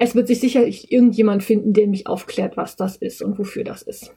es 0.00 0.16
wird 0.16 0.26
sich 0.26 0.40
sicherlich 0.40 0.90
irgendjemand 0.90 1.44
finden, 1.44 1.72
der 1.72 1.86
mich 1.86 2.08
aufklärt, 2.08 2.56
was 2.56 2.74
das 2.74 2.96
ist 2.96 3.22
und 3.22 3.38
wofür 3.38 3.62
das 3.62 3.82
ist. 3.82 4.12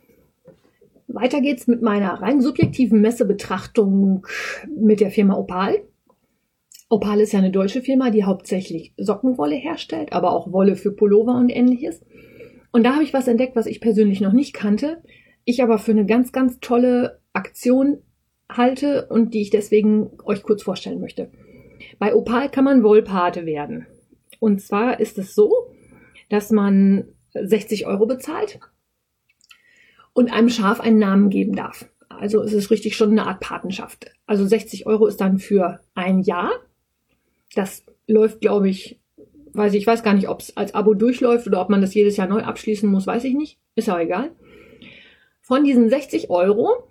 Weiter 1.16 1.40
geht's 1.40 1.66
mit 1.66 1.82
meiner 1.82 2.22
rein 2.22 2.42
subjektiven 2.42 3.00
Messebetrachtung 3.00 4.28
mit 4.68 5.00
der 5.00 5.12
Firma 5.12 5.36
Opal. 5.36 5.82
Opal 6.90 7.22
ist 7.22 7.32
ja 7.32 7.40
eine 7.40 7.52
deutsche 7.52 7.82
Firma, 7.82 8.12
die 8.12 8.26
hauptsächlich 8.26 8.94
Sockenwolle 8.98 9.56
herstellt, 9.56 10.12
aber 10.12 10.34
auch 10.34 10.52
Wolle 10.52 10.76
für 10.76 10.92
Pullover 10.92 11.36
und 11.36 11.50
ähnliches. 11.50 12.04
Und 12.74 12.84
da 12.84 12.94
habe 12.94 13.04
ich 13.04 13.14
was 13.14 13.30
entdeckt, 13.30 13.56
was 13.56 13.66
ich 13.66 13.80
persönlich 13.80 14.20
noch 14.20 14.34
nicht 14.34 14.54
kannte, 14.54 15.02
ich 15.46 15.64
aber 15.64 15.78
für 15.78 15.92
eine 15.92 16.06
ganz, 16.06 16.34
ganz 16.34 16.60
tolle 16.60 17.22
Aktion 17.32 18.00
halte 18.52 19.08
und 19.08 19.34
die 19.34 19.42
ich 19.42 19.50
deswegen 19.50 20.12
euch 20.26 20.44
kurz 20.44 20.64
vorstellen 20.64 21.00
möchte. 21.00 21.32
Bei 21.98 22.14
Opal 22.14 22.50
kann 22.50 22.66
man 22.66 22.84
Wollpate 22.84 23.46
werden. 23.46 23.88
Und 24.40 24.62
zwar 24.62 25.00
ist 25.00 25.18
es 25.18 25.34
so, 25.34 25.52
dass 26.30 26.52
man 26.52 27.06
60 27.34 27.88
Euro 27.88 28.06
bezahlt 28.06 28.60
und 30.16 30.32
einem 30.32 30.50
Schaf 30.50 30.80
einen 30.80 30.98
Namen 30.98 31.30
geben 31.30 31.56
darf. 31.56 31.88
Also 32.10 32.42
es 32.42 32.54
ist 32.54 32.72
richtig 32.72 32.96
schon 32.96 33.12
eine 33.12 33.28
Art 33.28 33.42
Patenschaft. 33.42 34.12
Also 34.26 34.48
60 34.48 34.88
Euro 34.88 35.08
ist 35.08 35.20
dann 35.20 35.38
für 35.38 35.82
ein 35.94 36.22
Jahr. 36.22 36.52
Das 37.54 37.84
läuft, 38.08 38.40
glaube 38.40 38.70
ich, 38.70 39.00
weiß 39.54 39.74
ich, 39.74 39.86
weiß 39.86 40.04
gar 40.04 40.14
nicht, 40.14 40.30
ob 40.30 40.40
es 40.40 40.56
als 40.56 40.74
Abo 40.74 40.94
durchläuft 40.94 41.48
oder 41.48 41.62
ob 41.62 41.70
man 41.70 41.82
das 41.82 41.94
jedes 41.94 42.16
Jahr 42.16 42.28
neu 42.28 42.42
abschließen 42.42 42.90
muss, 42.90 43.06
weiß 43.06 43.26
ich 43.26 43.34
nicht. 43.34 43.60
Ist 43.76 43.90
auch 43.90 44.00
egal. 44.00 44.32
Von 45.42 45.66
diesen 45.66 45.90
60 45.90 46.30
Euro 46.30 46.90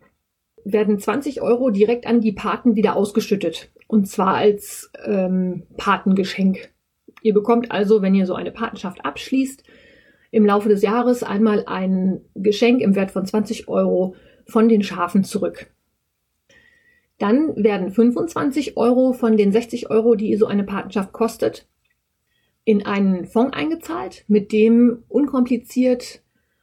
werden 0.64 0.98
20 0.98 1.40
Euro 1.40 1.70
direkt 1.70 2.06
an 2.06 2.20
die 2.20 2.32
Paten 2.32 2.76
wieder 2.76 2.94
ausgeschüttet. 2.94 3.70
Und 3.88 4.06
zwar 4.06 4.34
als 4.34 4.90
ähm, 5.06 5.62
Patengeschenk. 5.78 6.70
Ihr 7.22 7.32
bekommt 7.32 7.70
also, 7.70 8.02
wenn 8.02 8.14
ihr 8.14 8.26
so 8.26 8.34
eine 8.34 8.50
Patenschaft 8.50 9.04
abschließt, 9.04 9.64
im 10.34 10.44
Laufe 10.44 10.68
des 10.68 10.82
Jahres 10.82 11.22
einmal 11.22 11.62
ein 11.66 12.20
Geschenk 12.34 12.80
im 12.80 12.96
Wert 12.96 13.12
von 13.12 13.24
20 13.24 13.68
Euro 13.68 14.16
von 14.46 14.68
den 14.68 14.82
Schafen 14.82 15.22
zurück. 15.22 15.72
Dann 17.18 17.54
werden 17.54 17.92
25 17.92 18.76
Euro 18.76 19.12
von 19.12 19.36
den 19.36 19.52
60 19.52 19.90
Euro, 19.90 20.16
die 20.16 20.34
so 20.34 20.46
eine 20.46 20.64
Patenschaft 20.64 21.12
kostet, 21.12 21.68
in 22.64 22.84
einen 22.84 23.26
Fonds 23.26 23.56
eingezahlt, 23.56 24.24
mit 24.26 24.50
dem 24.50 25.04
unkompliziert 25.06 26.22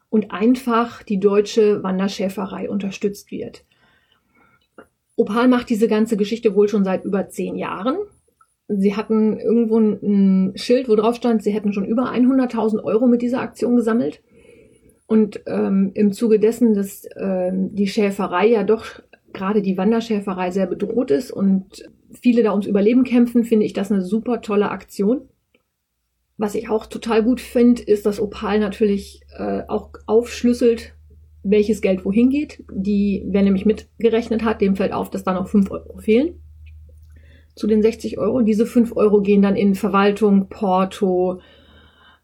und 0.10 0.32
einfach 0.32 1.02
die 1.04 1.22
deutsche 1.22 1.82
Wanderschäferei 1.82 2.70
unterstützt 2.70 3.32
wird. 3.32 3.64
Opal 5.16 5.48
macht 5.48 5.70
diese 5.70 5.88
ganze 5.88 6.18
Geschichte 6.18 6.56
wohl 6.56 6.68
schon 6.68 6.84
seit 6.84 7.06
über 7.06 7.30
zehn 7.30 7.56
Jahren. 7.56 7.96
Sie 8.78 8.96
hatten 8.96 9.38
irgendwo 9.38 9.80
ein 9.80 10.54
Schild, 10.56 10.88
wo 10.88 10.96
drauf 10.96 11.16
stand, 11.16 11.44
sie 11.44 11.52
hätten 11.52 11.74
schon 11.74 11.86
über 11.86 12.12
100.000 12.12 12.84
Euro 12.84 13.08
mit 13.08 13.22
dieser 13.22 13.42
Aktion 13.42 13.76
gesammelt. 13.76 14.22
Und 15.08 15.42
ähm, 15.46 15.92
im 15.94 16.14
Zuge 16.14 16.40
dessen, 16.40 16.74
dass 16.74 17.06
ähm, 17.18 17.76
die 17.76 17.88
Schäferei 17.88 18.48
ja 18.48 18.64
doch 18.64 18.86
gerade 19.34 19.62
die 19.62 19.78
Wanderschäferei 19.78 20.52
sehr 20.52 20.68
bedroht 20.68 21.12
ist 21.12 21.32
und 21.32 21.84
viele 22.12 22.44
da 22.44 22.52
ums 22.52 22.66
Überleben 22.66 23.04
kämpfen, 23.04 23.44
finde 23.44 23.66
ich 23.66 23.74
das 23.74 23.92
eine 23.92 24.02
super 24.02 24.42
tolle 24.42 24.70
Aktion. 24.70 25.22
Was 26.38 26.56
ich 26.56 26.70
auch 26.70 26.86
total 26.86 27.24
gut 27.24 27.42
finde, 27.42 27.82
ist, 27.82 28.06
dass 28.06 28.22
Opal 28.22 28.60
natürlich 28.60 29.22
äh, 29.38 29.64
auch 29.68 29.92
aufschlüsselt, 30.08 30.94
welches 31.44 31.82
Geld 31.82 32.06
wohin 32.06 32.30
geht. 32.30 32.64
Die, 32.72 33.24
wer 33.28 33.44
nämlich 33.44 33.66
mitgerechnet 33.66 34.44
hat, 34.44 34.62
dem 34.62 34.76
fällt 34.76 34.94
auf, 34.94 35.10
dass 35.10 35.24
da 35.24 35.34
noch 35.34 35.48
5 35.48 35.72
Euro 35.72 35.98
fehlen 35.98 36.41
zu 37.56 37.68
den 37.68 37.82
60 37.82 38.18
Euro. 38.18 38.42
Diese 38.42 38.66
5 38.66 38.96
Euro 38.96 39.22
gehen 39.22 39.42
dann 39.42 39.56
in 39.56 39.76
Verwaltung, 39.76 40.48
Porto, 40.50 41.42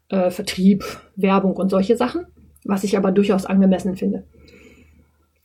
äh, 0.08 0.30
Vertrieb, 0.30 0.84
Werbung 1.16 1.56
und 1.56 1.70
solche 1.70 1.96
Sachen, 1.96 2.26
was 2.64 2.84
ich 2.84 2.96
aber 2.96 3.12
durchaus 3.12 3.44
angemessen 3.44 3.96
finde. 3.96 4.24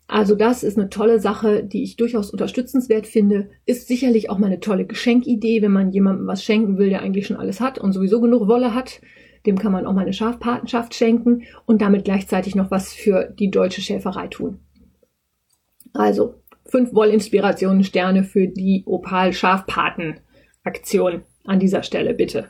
Also 0.08 0.36
das 0.36 0.64
ist 0.64 0.78
eine 0.78 0.90
tolle 0.90 1.20
Sache, 1.20 1.64
die 1.64 1.82
ich 1.82 1.96
durchaus 1.96 2.30
unterstützenswert 2.30 3.08
finde. 3.08 3.50
Ist 3.66 3.88
sicherlich 3.88 4.30
auch 4.30 4.38
mal 4.38 4.48
eine 4.48 4.60
tolle 4.60 4.86
Geschenkidee, 4.86 5.62
wenn 5.62 5.72
man 5.72 5.92
jemandem 5.92 6.28
was 6.28 6.44
schenken 6.44 6.78
will, 6.78 6.90
der 6.90 7.02
eigentlich 7.02 7.26
schon 7.26 7.38
alles 7.38 7.60
hat 7.60 7.80
und 7.80 7.94
sowieso 7.94 8.22
genug 8.22 8.48
Wolle 8.48 8.76
hat. 8.76 9.02
Dem 9.46 9.58
kann 9.58 9.72
man 9.72 9.86
auch 9.86 9.94
mal 9.94 10.02
eine 10.02 10.14
Schafpatenschaft 10.14 10.94
schenken 10.94 11.44
und 11.66 11.82
damit 11.82 12.06
gleichzeitig 12.06 12.56
noch 12.56 12.70
was 12.70 12.94
für 12.94 13.34
die 13.38 13.50
deutsche 13.50 13.82
Schäferei 13.82 14.28
tun. 14.28 14.60
Also 15.94 16.36
fünf 16.66 16.94
Wollinspirationen 16.94 17.84
Sterne 17.84 18.24
für 18.24 18.48
die 18.48 18.84
Opal 18.86 19.34
Schafpaten 19.34 20.20
Aktion 20.64 21.24
an 21.44 21.60
dieser 21.60 21.84
Stelle 21.84 22.14
bitte. 22.14 22.50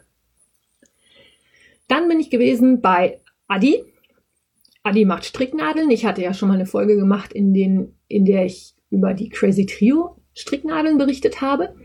Dann 1.88 2.08
bin 2.08 2.20
ich 2.20 2.30
gewesen 2.30 2.82
bei 2.82 3.20
Adi. 3.48 3.84
Adi 4.84 5.06
macht 5.06 5.26
Stricknadeln. 5.26 5.90
Ich 5.92 6.06
hatte 6.06 6.22
ja 6.22 6.34
schon 6.34 6.50
mal 6.50 6.56
eine 6.56 6.66
Folge 6.66 6.96
gemacht, 6.96 7.34
in, 7.34 7.54
den, 7.54 7.96
in 8.08 8.26
der 8.26 8.46
ich 8.46 8.76
über 8.90 9.14
die 9.14 9.30
Crazy 9.30 9.66
Trio 9.66 10.18
Stricknadeln 10.34 10.98
berichtet 10.98 11.42
habe. 11.42 11.76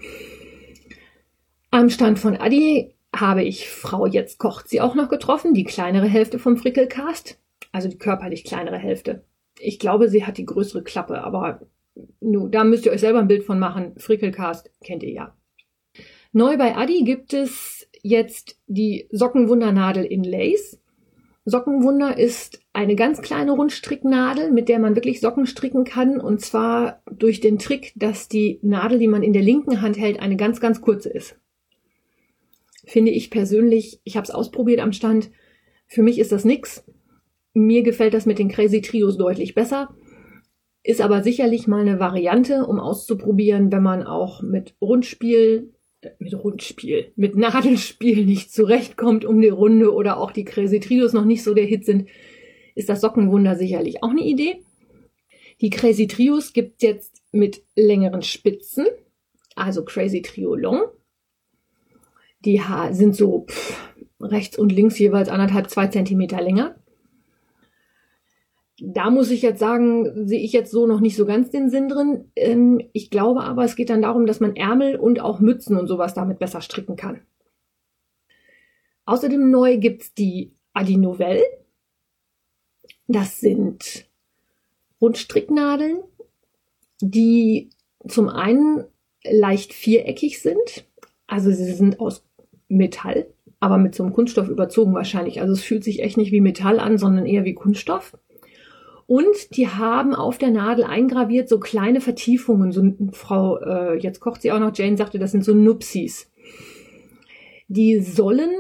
Am 1.71 1.91
Stand 1.91 2.19
von 2.19 2.37
Adi 2.37 2.95
habe 3.15 3.43
ich 3.43 3.69
Frau 3.69 4.07
Jetzt 4.07 4.39
kocht 4.39 4.69
sie 4.69 4.81
auch 4.81 4.95
noch 4.95 5.09
getroffen, 5.09 5.55
die 5.55 5.65
kleinere 5.65 6.07
Hälfte 6.07 6.39
vom 6.39 6.57
Frickelcast, 6.57 7.39
also 7.73 7.89
die 7.89 7.99
körperlich 7.99 8.45
kleinere 8.45 8.79
Hälfte. 8.79 9.25
Ich 9.59 9.79
glaube, 9.79 10.09
sie 10.09 10.25
hat 10.25 10.39
die 10.39 10.47
größere 10.47 10.83
Klappe, 10.83 11.23
aber 11.23 11.61
nu, 12.21 12.49
da 12.49 12.65
müsst 12.65 12.87
ihr 12.87 12.93
euch 12.93 13.01
selber 13.01 13.19
ein 13.19 13.29
Bild 13.29 13.45
von 13.45 13.59
machen. 13.59 13.95
Frickelcast 13.97 14.71
kennt 14.83 15.03
ihr 15.03 15.13
ja. 15.13 15.37
Neu 16.33 16.57
bei 16.57 16.77
Adi 16.77 17.05
gibt 17.05 17.33
es 17.33 17.89
jetzt 18.03 18.61
die 18.67 19.09
Sockenwundernadel 19.11 20.05
in 20.05 20.25
Lace. 20.25 20.79
Sockenwunder 21.45 22.19
ist 22.19 22.61
eine 22.75 22.95
ganz 22.95 23.23
kleine 23.23 23.53
Rundstricknadel, 23.53 24.51
mit 24.51 24.69
der 24.69 24.79
man 24.79 24.95
wirklich 24.95 25.21
Socken 25.21 25.47
stricken 25.47 25.85
kann. 25.85 26.21
Und 26.21 26.43
zwar 26.43 27.03
durch 27.11 27.41
den 27.41 27.59
Trick, 27.59 27.93
dass 27.97 28.29
die 28.29 28.59
Nadel, 28.63 28.99
die 28.99 29.09
man 29.09 29.23
in 29.23 29.33
der 29.33 29.43
linken 29.43 29.81
Hand 29.81 29.97
hält, 29.99 30.21
eine 30.21 30.37
ganz, 30.37 30.61
ganz 30.61 30.83
kurze 30.83 31.09
ist. 31.09 31.39
Finde 32.85 33.11
ich 33.11 33.31
persönlich, 33.31 34.01
ich 34.05 34.17
habe 34.17 34.25
es 34.25 34.31
ausprobiert 34.31 34.81
am 34.81 34.93
Stand. 34.93 35.31
Für 35.87 36.03
mich 36.03 36.19
ist 36.19 36.33
das 36.33 36.45
nix. 36.45 36.85
Mir 37.55 37.83
gefällt 37.83 38.13
das 38.13 38.27
mit 38.27 38.39
den 38.39 38.51
Crazy 38.51 38.83
Trios 38.83 39.17
deutlich 39.17 39.55
besser. 39.55 39.95
Ist 40.83 41.01
aber 41.01 41.23
sicherlich 41.23 41.67
mal 41.67 41.81
eine 41.81 42.01
Variante, 42.01 42.67
um 42.67 42.79
auszuprobieren, 42.79 43.71
wenn 43.73 43.83
man 43.83 44.05
auch 44.05 44.43
mit 44.43 44.75
Rundspiel 44.81 45.73
mit 46.19 46.33
Rundspiel, 46.33 47.13
mit 47.17 47.37
Nadelspiel 47.37 48.25
nicht 48.25 48.53
zurechtkommt 48.53 49.25
um 49.25 49.41
die 49.41 49.49
Runde 49.49 49.93
oder 49.93 50.19
auch 50.19 50.31
die 50.31 50.45
Crazy 50.45 50.81
Trios 50.81 51.13
noch 51.13 51.25
nicht 51.25 51.43
so 51.43 51.55
der 51.55 51.65
Hit 51.65 51.85
sind, 51.85 52.09
ist 52.75 52.89
das 52.89 53.01
Sockenwunder 53.01 53.57
sicherlich 53.57 54.03
auch 54.03 54.11
eine 54.11 54.25
Idee. 54.25 54.63
Die 55.61 55.71
Crazy 55.71 56.07
Trios 56.07 56.53
gibt 56.53 56.83
jetzt 56.83 57.23
mit 57.33 57.63
längeren 57.75 58.23
Spitzen, 58.23 58.87
also 59.57 59.85
Crazy 59.85 60.23
Trio 60.23 60.55
Long. 60.55 60.83
Die 62.45 62.63
sind 62.93 63.17
so 63.17 63.47
pff, 63.49 63.77
rechts 64.21 64.57
und 64.57 64.71
links 64.71 64.99
jeweils 64.99 65.29
anderthalb, 65.29 65.69
zwei 65.69 65.89
Zentimeter 65.89 66.41
länger 66.41 66.77
da 68.81 69.11
muss 69.11 69.31
ich 69.31 69.43
jetzt 69.43 69.59
sagen, 69.59 70.27
sehe 70.27 70.41
ich 70.41 70.53
jetzt 70.53 70.71
so 70.71 70.87
noch 70.87 71.01
nicht 71.01 71.17
so 71.17 71.27
ganz 71.27 71.51
den 71.51 71.69
Sinn 71.69 71.89
drin. 71.89 72.31
Ähm, 72.37 72.81
ich 72.93 73.11
glaube 73.11 73.43
aber, 73.43 73.65
es 73.65 73.77
geht 73.77 73.91
dann 73.91 74.03
darum, 74.03 74.27
dass 74.27 74.41
man 74.41 74.57
Ärmel 74.57 74.97
und 74.97 75.21
auch 75.21 75.41
Mützen 75.41 75.77
und 75.77 75.89
sowas 75.89 76.15
damit 76.15 76.39
besser 76.39 76.61
stricken 76.61 76.97
kann. 76.97 77.21
Außerdem 79.05 79.51
neu 79.51 79.79
gibt's 79.79 80.15
die 80.15 80.53
Adi 80.75 80.97
Novelle. 80.97 81.43
Das 83.09 83.41
sind 83.41 84.07
Rundstricknadeln, 85.01 86.01
die 87.01 87.71
zum 88.07 88.29
einen 88.29 88.85
leicht 89.25 89.73
viereckig 89.73 90.41
sind. 90.41 90.87
Also 91.27 91.51
sie 91.51 91.73
sind 91.73 92.01
aus 92.01 92.23
Metall, 92.69 93.27
aber 93.61 93.79
mit 93.79 93.95
so 93.95 94.05
einem 94.05 94.13
Kunststoff 94.13 94.49
überzogen 94.49 94.95
wahrscheinlich. 94.95 95.41
Also 95.41 95.55
es 95.55 95.63
fühlt 95.63 95.85
sich 95.85 96.03
echt 96.03 96.17
nicht 96.17 96.31
wie 96.31 96.41
Metall 96.41 96.79
an, 96.79 96.99
sondern 96.99 97.27
eher 97.27 97.45
wie 97.45 97.55
Kunststoff. 97.55 98.17
Und 99.09 99.57
die 99.57 99.69
haben 99.69 100.15
auf 100.15 100.37
der 100.37 100.51
Nadel 100.51 100.85
eingraviert 100.85 101.49
so 101.49 101.59
kleine 101.59 102.03
Vertiefungen. 102.03 102.73
So 102.73 102.93
Frau, 103.13 103.57
äh, 103.57 103.99
jetzt 103.99 104.21
kocht 104.21 104.43
sie 104.43 104.53
auch 104.53 104.61
noch, 104.61 104.77
Jane 104.77 104.99
sagte, 104.99 105.19
das 105.19 105.33
sind 105.33 105.47
so 105.47 105.55
Nupsis. 105.55 106.31
Die 107.69 108.01
sollen 108.01 108.51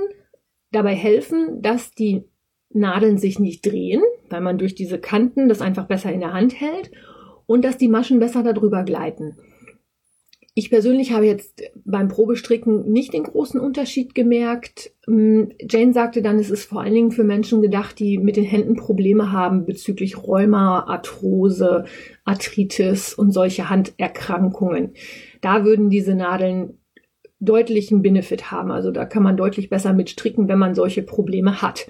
dabei 0.72 0.94
helfen, 0.94 1.60
dass 1.60 1.90
die 1.90 2.24
Nadeln 2.70 3.18
sich 3.18 3.38
nicht 3.38 3.66
drehen, 3.66 4.00
weil 4.30 4.40
man 4.40 4.56
durch 4.56 4.74
diese 4.74 4.98
Kanten 4.98 5.50
das 5.50 5.60
einfach 5.60 5.86
besser 5.86 6.10
in 6.10 6.20
der 6.20 6.32
Hand 6.32 6.58
hält 6.58 6.92
und 7.44 7.62
dass 7.62 7.76
die 7.76 7.88
Maschen 7.88 8.18
besser 8.18 8.42
darüber 8.42 8.84
gleiten. 8.84 9.36
Ich 10.58 10.70
persönlich 10.70 11.12
habe 11.12 11.24
jetzt 11.24 11.62
beim 11.84 12.08
Probestricken 12.08 12.90
nicht 12.90 13.12
den 13.12 13.22
großen 13.22 13.60
Unterschied 13.60 14.16
gemerkt. 14.16 14.90
Hm, 15.06 15.52
Jane 15.60 15.92
sagte 15.92 16.20
dann, 16.20 16.36
es 16.40 16.50
ist 16.50 16.64
vor 16.64 16.80
allen 16.80 16.94
Dingen 16.94 17.12
für 17.12 17.22
Menschen 17.22 17.62
gedacht, 17.62 17.96
die 18.00 18.18
mit 18.18 18.34
den 18.34 18.42
Händen 18.42 18.74
Probleme 18.74 19.30
haben 19.30 19.66
bezüglich 19.66 20.20
Rheuma, 20.20 20.80
Arthrose, 20.88 21.84
Arthritis 22.24 23.14
und 23.14 23.30
solche 23.30 23.70
Handerkrankungen. 23.70 24.94
Da 25.42 25.64
würden 25.64 25.90
diese 25.90 26.16
Nadeln 26.16 26.80
deutlichen 27.38 28.02
Benefit 28.02 28.50
haben. 28.50 28.72
Also 28.72 28.90
da 28.90 29.04
kann 29.04 29.22
man 29.22 29.36
deutlich 29.36 29.70
besser 29.70 29.92
mit 29.92 30.10
stricken, 30.10 30.48
wenn 30.48 30.58
man 30.58 30.74
solche 30.74 31.04
Probleme 31.04 31.62
hat. 31.62 31.88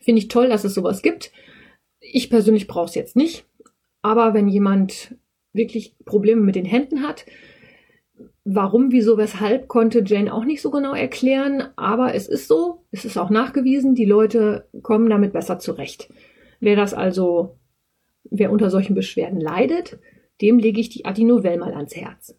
Finde 0.00 0.18
ich 0.18 0.26
toll, 0.26 0.48
dass 0.48 0.64
es 0.64 0.74
sowas 0.74 1.02
gibt. 1.02 1.30
Ich 2.00 2.30
persönlich 2.30 2.66
brauche 2.66 2.86
es 2.86 2.96
jetzt 2.96 3.14
nicht. 3.14 3.44
Aber 4.02 4.34
wenn 4.34 4.48
jemand 4.48 5.14
wirklich 5.52 5.94
Probleme 6.04 6.40
mit 6.40 6.56
den 6.56 6.64
Händen 6.64 7.04
hat, 7.06 7.26
Warum, 8.44 8.90
wieso, 8.90 9.18
weshalb 9.18 9.68
konnte 9.68 10.02
Jane 10.04 10.32
auch 10.32 10.44
nicht 10.44 10.62
so 10.62 10.70
genau 10.72 10.94
erklären, 10.94 11.68
aber 11.76 12.14
es 12.14 12.26
ist 12.26 12.48
so, 12.48 12.84
es 12.90 13.04
ist 13.04 13.16
auch 13.16 13.30
nachgewiesen, 13.30 13.94
die 13.94 14.04
Leute 14.04 14.66
kommen 14.82 15.08
damit 15.08 15.32
besser 15.32 15.60
zurecht. 15.60 16.12
Wer 16.58 16.74
das 16.74 16.92
also, 16.92 17.56
wer 18.24 18.50
unter 18.50 18.68
solchen 18.68 18.94
Beschwerden 18.94 19.40
leidet, 19.40 19.98
dem 20.40 20.58
lege 20.58 20.80
ich 20.80 20.88
die 20.88 21.04
Adi 21.04 21.22
Novell 21.22 21.56
mal 21.56 21.72
ans 21.72 21.94
Herz. 21.94 22.36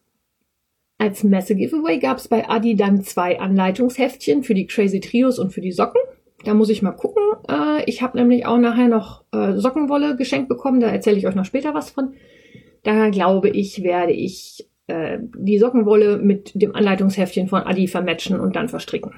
Als 0.98 1.24
Messe-Giveaway 1.24 2.00
gab 2.00 2.18
es 2.18 2.28
bei 2.28 2.50
Adi 2.50 2.76
dann 2.76 3.02
zwei 3.02 3.40
Anleitungsheftchen 3.40 4.44
für 4.44 4.54
die 4.54 4.68
Crazy 4.68 5.00
Trios 5.00 5.40
und 5.40 5.52
für 5.52 5.62
die 5.62 5.72
Socken. 5.72 6.02
Da 6.44 6.54
muss 6.54 6.70
ich 6.70 6.82
mal 6.82 6.92
gucken. 6.92 7.24
Äh, 7.50 7.84
ich 7.86 8.02
habe 8.02 8.18
nämlich 8.18 8.46
auch 8.46 8.58
nachher 8.58 8.90
noch 8.90 9.24
äh, 9.32 9.54
Sockenwolle 9.54 10.18
geschenkt 10.18 10.50
bekommen. 10.50 10.82
Da 10.82 10.88
erzähle 10.88 11.18
ich 11.18 11.28
euch 11.28 11.36
noch 11.36 11.46
später 11.46 11.74
was 11.74 11.90
von. 11.90 12.14
Da 12.84 13.10
glaube 13.10 13.50
ich, 13.50 13.84
werde 13.84 14.12
ich 14.12 14.70
äh, 14.88 15.20
die 15.38 15.60
Sockenwolle 15.60 16.18
mit 16.18 16.52
dem 16.56 16.76
Anleitungsheftchen 16.76 17.48
von 17.48 17.64
Adi 17.64 17.88
vermatchen 17.88 18.40
und 18.40 18.56
dann 18.56 18.70
verstricken. 18.70 19.14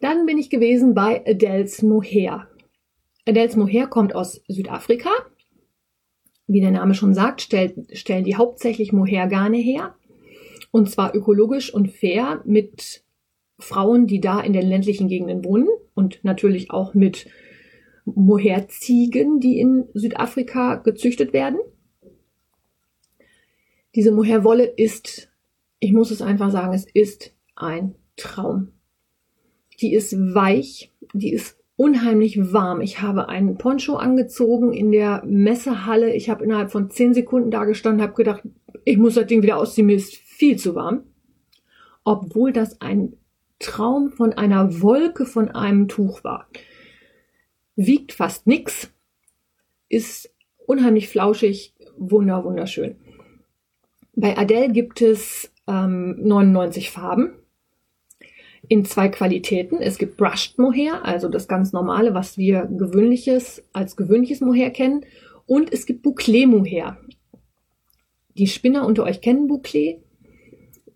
Dann 0.00 0.26
bin 0.26 0.38
ich 0.38 0.50
gewesen 0.50 0.94
bei 0.94 1.24
Adele's 1.26 1.82
Mohair. 1.82 2.48
Adele's 3.26 3.56
Mohair 3.56 3.86
kommt 3.86 4.14
aus 4.14 4.42
Südafrika. 4.48 5.10
Wie 6.48 6.60
der 6.60 6.72
Name 6.72 6.94
schon 6.94 7.14
sagt, 7.14 7.40
stellt, 7.40 7.96
stellen 7.96 8.24
die 8.24 8.36
hauptsächlich 8.36 8.92
Mohair-Garne 8.92 9.58
her. 9.58 9.94
Und 10.72 10.90
zwar 10.90 11.14
ökologisch 11.14 11.72
und 11.72 11.90
fair 11.92 12.42
mit 12.44 13.04
Frauen, 13.58 14.06
die 14.06 14.20
da 14.20 14.40
in 14.40 14.52
den 14.52 14.66
ländlichen 14.66 15.06
Gegenden 15.06 15.44
wohnen 15.44 15.68
und 15.94 16.24
natürlich 16.24 16.70
auch 16.70 16.94
mit 16.94 17.28
Mohair-Ziegen, 18.04 19.38
die 19.38 19.60
in 19.60 19.84
Südafrika 19.94 20.76
gezüchtet 20.76 21.32
werden. 21.32 21.58
Diese 23.94 24.12
Mohair-Wolle 24.12 24.64
ist, 24.64 25.30
ich 25.78 25.92
muss 25.92 26.10
es 26.10 26.22
einfach 26.22 26.50
sagen, 26.50 26.72
es 26.72 26.86
ist 26.92 27.34
ein 27.54 27.94
Traum. 28.16 28.72
Die 29.80 29.94
ist 29.94 30.16
weich, 30.34 30.90
die 31.12 31.32
ist 31.32 31.58
unheimlich 31.76 32.52
warm. 32.52 32.80
Ich 32.80 33.00
habe 33.00 33.28
einen 33.28 33.58
Poncho 33.58 33.96
angezogen 33.96 34.72
in 34.72 34.92
der 34.92 35.22
Messehalle. 35.26 36.14
Ich 36.14 36.30
habe 36.30 36.44
innerhalb 36.44 36.70
von 36.70 36.90
zehn 36.90 37.14
Sekunden 37.14 37.50
da 37.50 37.64
gestanden, 37.64 38.02
habe 38.02 38.14
gedacht, 38.14 38.42
ich 38.84 38.98
muss 38.98 39.14
das 39.14 39.26
Ding 39.26 39.42
wieder 39.42 39.58
ausziehen, 39.58 39.86
mir 39.86 39.96
ist 39.96 40.14
viel 40.14 40.56
zu 40.56 40.74
warm. 40.74 41.04
Obwohl 42.04 42.52
das 42.52 42.80
ein 42.80 43.16
Traum 43.58 44.10
von 44.10 44.32
einer 44.32 44.82
Wolke 44.82 45.24
von 45.24 45.48
einem 45.50 45.88
Tuch 45.88 46.24
war. 46.24 46.48
Wiegt 47.76 48.12
fast 48.12 48.46
nix, 48.46 48.92
ist 49.88 50.34
unheimlich 50.66 51.08
flauschig, 51.08 51.74
wunder, 51.96 52.44
wunderschön. 52.44 52.96
Bei 54.14 54.36
Adele 54.36 54.70
gibt 54.70 55.00
es 55.00 55.50
ähm, 55.66 56.16
99 56.22 56.90
Farben 56.90 57.32
in 58.68 58.84
zwei 58.84 59.08
Qualitäten. 59.08 59.76
Es 59.80 59.98
gibt 59.98 60.16
Brushed 60.16 60.58
Mohair, 60.58 61.04
also 61.04 61.28
das 61.28 61.48
ganz 61.48 61.72
normale, 61.72 62.14
was 62.14 62.36
wir 62.36 62.66
gewöhnliches 62.66 63.64
als 63.72 63.96
gewöhnliches 63.96 64.40
Mohair 64.40 64.70
kennen. 64.70 65.04
Und 65.46 65.72
es 65.72 65.86
gibt 65.86 66.04
Bouclé 66.04 66.46
Mohair. 66.46 66.98
Die 68.36 68.46
Spinner 68.46 68.86
unter 68.86 69.04
euch 69.04 69.20
kennen 69.20 69.48
Bouclé. 69.48 69.98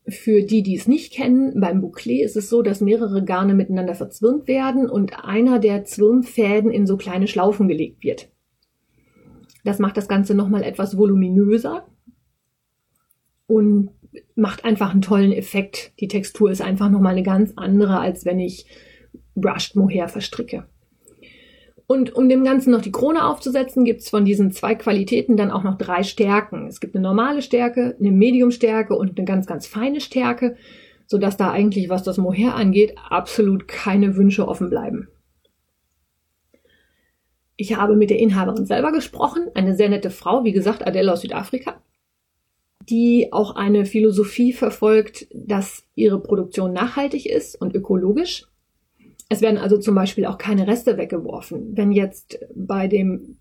Für 0.09 0.43
die, 0.43 0.63
die 0.63 0.77
es 0.77 0.87
nicht 0.87 1.13
kennen, 1.13 1.59
beim 1.61 1.83
Bouclé 1.83 2.23
ist 2.23 2.37
es 2.37 2.49
so, 2.49 2.63
dass 2.63 2.81
mehrere 2.81 3.25
Garne 3.25 3.55
miteinander 3.55 3.95
verzwirnt 3.95 4.47
werden 4.47 4.89
und 4.89 5.25
einer 5.25 5.59
der 5.59 5.85
Zwirnfäden 5.85 6.71
in 6.71 6.87
so 6.87 6.97
kleine 6.97 7.27
Schlaufen 7.27 7.67
gelegt 7.67 8.05
wird. 8.05 8.29
Das 9.65 9.81
macht 9.81 9.97
das 9.97 10.07
Ganze 10.07 10.35
nochmal 10.37 10.63
etwas 10.63 10.97
voluminöser 10.97 11.87
und 13.47 13.91
macht 14.35 14.65
einfach 14.65 14.93
einen 14.93 15.03
tollen 15.03 15.33
Effekt. 15.33 15.93
Die 16.01 16.09
Textur 16.09 16.51
ist 16.51 16.63
einfach 16.63 16.91
nochmal 16.91 17.13
eine 17.13 17.23
ganz 17.23 17.53
andere, 17.57 18.01
als 18.01 18.25
wenn 18.25 18.39
ich 18.39 18.67
Brushed 19.35 19.77
Mohair 19.77 20.09
verstricke. 20.09 20.67
Und 21.87 22.15
um 22.15 22.29
dem 22.29 22.43
Ganzen 22.43 22.73
noch 22.73 22.81
die 22.81 22.91
Krone 22.91 23.25
aufzusetzen, 23.25 23.85
gibt 23.85 24.01
es 24.01 24.11
von 24.11 24.25
diesen 24.25 24.51
zwei 24.51 24.75
Qualitäten 24.75 25.37
dann 25.37 25.53
auch 25.53 25.63
noch 25.63 25.79
drei 25.79 26.03
Stärken. 26.03 26.67
Es 26.67 26.81
gibt 26.81 26.97
eine 26.97 27.03
normale 27.03 27.43
Stärke, 27.43 27.97
eine 28.01 28.11
Medium-Stärke 28.11 28.97
und 28.97 29.17
eine 29.17 29.25
ganz, 29.25 29.47
ganz 29.47 29.69
feine 29.69 30.01
Stärke, 30.01 30.57
sodass 31.07 31.37
da 31.37 31.53
eigentlich, 31.53 31.89
was 31.89 32.03
das 32.03 32.19
Mohair 32.19 32.57
angeht, 32.57 32.97
absolut 33.09 33.69
keine 33.69 34.17
Wünsche 34.17 34.49
offen 34.49 34.69
bleiben. 34.69 35.09
Ich 37.57 37.77
habe 37.77 37.95
mit 37.95 38.11
der 38.11 38.19
Inhaberin 38.19 38.67
selber 38.67 38.91
gesprochen, 38.91 39.45
eine 39.55 39.77
sehr 39.77 39.89
nette 39.89 40.11
Frau, 40.11 40.43
wie 40.43 40.53
gesagt, 40.53 40.85
Adele 40.85 41.13
aus 41.13 41.21
Südafrika 41.21 41.81
die 42.89 43.33
auch 43.33 43.57
eine 43.57 43.85
Philosophie 43.85 44.53
verfolgt, 44.53 45.27
dass 45.33 45.85
ihre 45.95 46.21
Produktion 46.21 46.73
nachhaltig 46.73 47.27
ist 47.27 47.61
und 47.61 47.75
ökologisch. 47.75 48.47
Es 49.29 49.41
werden 49.41 49.59
also 49.59 49.79
zum 49.79 49.95
Beispiel 49.95 50.27
auch 50.27 50.39
keine 50.39 50.67
Reste 50.67 50.97
weggeworfen. 50.97 51.77
Wenn 51.77 51.91
jetzt 51.91 52.39
bei 52.55 52.87
dem 52.87 53.39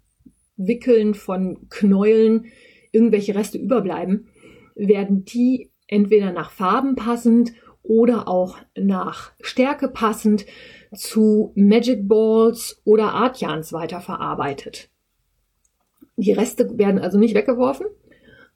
Wickeln 0.57 1.13
von 1.13 1.69
Knäueln 1.69 2.45
irgendwelche 2.91 3.35
Reste 3.35 3.57
überbleiben, 3.57 4.27
werden 4.75 5.25
die 5.25 5.69
entweder 5.87 6.31
nach 6.31 6.51
Farben 6.51 6.95
passend 6.95 7.53
oder 7.83 8.27
auch 8.27 8.57
nach 8.75 9.33
Stärke 9.41 9.89
passend 9.89 10.45
zu 10.95 11.51
Magic 11.55 12.07
Balls 12.07 12.81
oder 12.83 13.13
Artjans 13.13 13.73
weiterverarbeitet. 13.73 14.89
Die 16.17 16.31
Reste 16.31 16.77
werden 16.77 16.99
also 16.99 17.19
nicht 17.19 17.35
weggeworfen, 17.35 17.87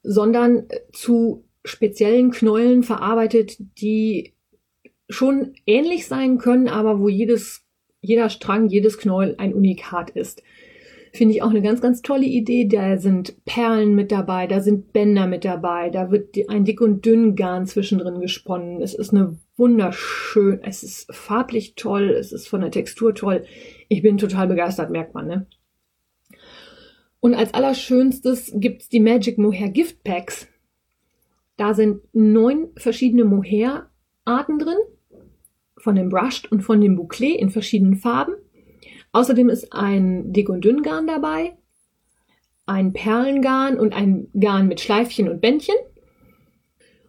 sondern 0.04 0.68
zu 0.94 1.46
speziellen 1.66 2.32
Knäulen 2.32 2.84
verarbeitet, 2.84 3.58
die 3.80 4.34
schon 5.10 5.54
ähnlich 5.66 6.08
sein 6.08 6.38
können, 6.38 6.68
aber 6.68 7.00
wo 7.00 7.10
jedes, 7.10 7.66
jeder 8.02 8.30
Strang, 8.30 8.68
jedes 8.68 8.98
Knäuel 8.98 9.36
ein 9.38 9.54
Unikat 9.54 10.12
ist. 10.12 10.44
Finde 11.12 11.34
ich 11.34 11.42
auch 11.42 11.50
eine 11.50 11.64
ganz, 11.64 11.82
ganz 11.82 12.04
tolle 12.04 12.26
Idee. 12.26 12.68
Da 12.68 12.98
sind 12.98 13.44
Perlen 13.44 13.96
mit 13.96 14.12
dabei, 14.12 14.46
da 14.46 14.62
sind 14.62 14.94
Bänder 14.94 15.26
mit 15.26 15.44
dabei, 15.44 15.90
da 15.90 16.12
wird 16.12 16.36
ein 16.50 16.66
dick 16.66 16.82
und 16.82 17.04
dünn 17.04 17.36
Garn 17.36 17.66
zwischendrin 17.66 18.22
gesponnen. 18.22 18.82
Es 18.82 18.94
ist 18.94 19.12
eine 19.12 19.40
wunderschön, 19.58 20.60
es 20.64 20.84
ist 20.84 21.14
farblich 21.14 21.74
toll, 21.76 22.12
es 22.12 22.32
ist 22.32 22.48
von 22.48 22.62
der 22.62 22.72
Textur 22.72 23.16
toll. 23.16 23.44
Ich 23.88 24.04
bin 24.04 24.20
total 24.20 24.48
begeistert, 24.48 24.92
merkt 24.92 25.16
man, 25.16 25.28
ne? 25.28 25.48
Und 27.20 27.34
als 27.34 27.54
allerschönstes 27.54 28.52
gibt's 28.56 28.90
die 28.90 29.00
Magic 29.00 29.38
Mohair 29.38 29.70
Gift 29.70 30.04
Packs. 30.04 30.48
Da 31.58 31.74
sind 31.74 32.02
neun 32.14 32.70
verschiedene 32.78 33.26
Mohair-Arten 33.26 34.60
drin. 34.60 34.78
Von 35.78 35.96
dem 35.96 36.10
Brushed 36.10 36.52
und 36.52 36.62
von 36.62 36.82
dem 36.82 36.98
Bouclé 36.98 37.36
in 37.36 37.50
verschiedenen 37.50 37.96
Farben. 37.96 38.34
Außerdem 39.12 39.50
ist 39.50 39.74
ein 39.74 40.32
Dick- 40.32 40.50
und 40.50 40.64
Dünngarn 40.64 41.08
dabei, 41.08 41.58
ein 42.66 42.94
Perlengarn 42.94 43.80
und 43.80 43.94
ein 43.94 44.28
Garn 44.40 44.68
mit 44.68 44.80
Schleifchen 44.80 45.30
und 45.30 45.42
Bändchen. 45.42 45.76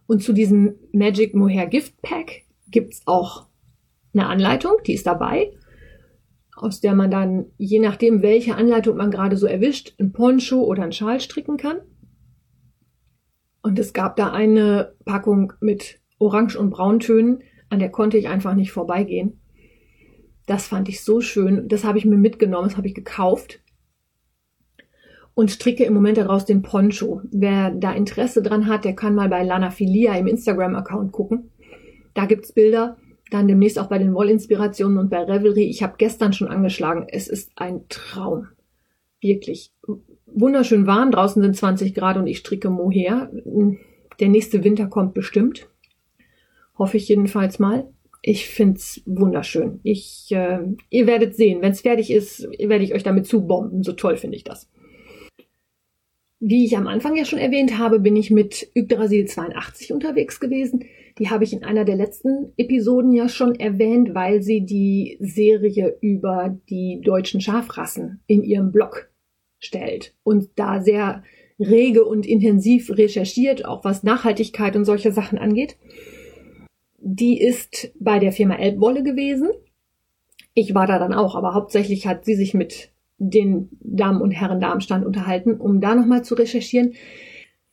Und 0.07 0.23
zu 0.23 0.33
diesem 0.33 0.75
Magic 0.91 1.35
Mohair 1.35 1.67
Gift 1.67 2.01
Pack 2.01 2.43
gibt's 2.69 3.01
auch 3.05 3.47
eine 4.13 4.27
Anleitung, 4.27 4.73
die 4.85 4.93
ist 4.93 5.05
dabei 5.05 5.53
aus 6.61 6.79
der 6.79 6.93
man 6.93 7.09
dann, 7.09 7.47
je 7.57 7.79
nachdem, 7.79 8.21
welche 8.21 8.55
Anleitung 8.55 8.95
man 8.95 9.09
gerade 9.09 9.35
so 9.35 9.47
erwischt, 9.47 9.95
ein 9.99 10.11
Poncho 10.11 10.61
oder 10.61 10.83
ein 10.83 10.91
Schal 10.91 11.19
stricken 11.19 11.57
kann. 11.57 11.77
Und 13.63 13.79
es 13.79 13.93
gab 13.93 14.15
da 14.15 14.31
eine 14.31 14.93
Packung 15.05 15.53
mit 15.59 15.99
Orange- 16.19 16.57
und 16.57 16.69
Brauntönen, 16.69 17.39
an 17.69 17.79
der 17.79 17.89
konnte 17.89 18.17
ich 18.17 18.27
einfach 18.27 18.53
nicht 18.53 18.71
vorbeigehen. 18.71 19.41
Das 20.45 20.67
fand 20.67 20.87
ich 20.87 21.03
so 21.03 21.19
schön. 21.21 21.67
Das 21.67 21.83
habe 21.83 21.97
ich 21.97 22.05
mir 22.05 22.17
mitgenommen, 22.17 22.67
das 22.67 22.77
habe 22.77 22.87
ich 22.87 22.93
gekauft. 22.93 23.61
Und 25.33 25.49
stricke 25.49 25.85
im 25.85 25.93
Moment 25.93 26.17
daraus 26.17 26.45
den 26.45 26.61
Poncho. 26.61 27.21
Wer 27.31 27.71
da 27.71 27.93
Interesse 27.93 28.43
dran 28.43 28.67
hat, 28.67 28.85
der 28.85 28.93
kann 28.93 29.15
mal 29.15 29.29
bei 29.29 29.43
Lana 29.43 29.71
Filia 29.71 30.13
im 30.15 30.27
Instagram-Account 30.27 31.11
gucken. 31.11 31.51
Da 32.13 32.25
gibt's 32.25 32.51
Bilder 32.51 32.97
dann 33.31 33.47
demnächst 33.47 33.79
auch 33.79 33.87
bei 33.87 33.97
den 33.97 34.13
Wollinspirationen 34.13 34.97
und 34.97 35.09
bei 35.09 35.23
Revelry. 35.23 35.63
Ich 35.63 35.81
habe 35.81 35.95
gestern 35.97 36.33
schon 36.33 36.49
angeschlagen. 36.49 37.07
Es 37.07 37.27
ist 37.27 37.51
ein 37.55 37.85
Traum. 37.89 38.49
Wirklich. 39.21 39.71
wunderschön 40.25 40.85
warm. 40.85 41.11
Draußen 41.11 41.41
sind 41.41 41.55
20 41.55 41.95
Grad 41.95 42.17
und 42.17 42.27
ich 42.27 42.39
stricke 42.39 42.69
Mohair. 42.69 43.31
Der 44.19 44.29
nächste 44.29 44.63
Winter 44.63 44.87
kommt 44.87 45.13
bestimmt. 45.13 45.69
Hoffe 46.77 46.97
ich 46.97 47.07
jedenfalls 47.07 47.57
mal. 47.57 47.89
Ich 48.21 48.47
find's 48.47 49.01
wunderschön. 49.05 49.79
Ich, 49.83 50.27
äh, 50.31 50.59
ihr 50.89 51.07
werdet 51.07 51.35
sehen, 51.35 51.61
wenn 51.61 51.71
es 51.71 51.81
fertig 51.81 52.11
ist, 52.11 52.43
werde 52.59 52.83
ich 52.83 52.93
euch 52.93 53.03
damit 53.03 53.25
zubomben. 53.25 53.81
So 53.81 53.93
toll 53.93 54.17
finde 54.17 54.35
ich 54.35 54.43
das. 54.43 54.69
Wie 56.43 56.65
ich 56.65 56.75
am 56.75 56.87
Anfang 56.87 57.15
ja 57.15 57.23
schon 57.23 57.37
erwähnt 57.37 57.77
habe, 57.77 57.99
bin 57.99 58.15
ich 58.15 58.31
mit 58.31 58.71
Yggdrasil 58.75 59.27
82 59.27 59.93
unterwegs 59.93 60.39
gewesen. 60.39 60.85
Die 61.19 61.29
habe 61.29 61.43
ich 61.43 61.53
in 61.53 61.63
einer 61.63 61.85
der 61.85 61.95
letzten 61.95 62.51
Episoden 62.57 63.13
ja 63.13 63.29
schon 63.29 63.53
erwähnt, 63.59 64.15
weil 64.15 64.41
sie 64.41 64.65
die 64.65 65.17
Serie 65.19 65.95
über 66.01 66.57
die 66.67 66.99
deutschen 67.03 67.41
Schafrassen 67.41 68.21
in 68.25 68.41
ihrem 68.41 68.71
Blog 68.71 69.11
stellt 69.59 70.15
und 70.23 70.49
da 70.55 70.81
sehr 70.81 71.21
rege 71.59 72.05
und 72.05 72.25
intensiv 72.25 72.89
recherchiert, 72.89 73.63
auch 73.65 73.83
was 73.83 74.01
Nachhaltigkeit 74.01 74.75
und 74.75 74.85
solche 74.85 75.11
Sachen 75.11 75.37
angeht. 75.37 75.77
Die 76.97 77.39
ist 77.39 77.93
bei 77.99 78.17
der 78.17 78.31
Firma 78.31 78.55
Elbwolle 78.55 79.03
gewesen. 79.03 79.49
Ich 80.55 80.73
war 80.73 80.87
da 80.87 80.97
dann 80.97 81.13
auch, 81.13 81.35
aber 81.35 81.53
hauptsächlich 81.53 82.07
hat 82.07 82.25
sie 82.25 82.35
sich 82.35 82.55
mit 82.55 82.90
den 83.23 83.69
Damen 83.81 84.19
und 84.19 84.31
Herren 84.31 84.59
da 84.59 84.71
am 84.71 84.81
Stand 84.81 85.05
unterhalten, 85.05 85.53
um 85.57 85.79
da 85.79 85.93
nochmal 85.93 86.23
zu 86.23 86.33
recherchieren. 86.33 86.93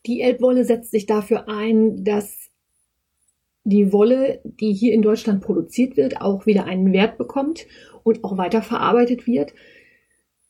Die 0.04 0.20
Elbwolle 0.20 0.64
setzt 0.64 0.90
sich 0.90 1.06
dafür 1.06 1.48
ein, 1.48 2.04
dass 2.04 2.50
die 3.64 3.92
Wolle, 3.92 4.40
die 4.44 4.72
hier 4.72 4.92
in 4.92 5.02
Deutschland 5.02 5.40
produziert 5.40 5.96
wird, 5.96 6.20
auch 6.20 6.44
wieder 6.44 6.66
einen 6.66 6.92
Wert 6.92 7.16
bekommt 7.16 7.66
und 8.02 8.24
auch 8.24 8.36
weiterverarbeitet 8.36 9.26
wird. 9.26 9.54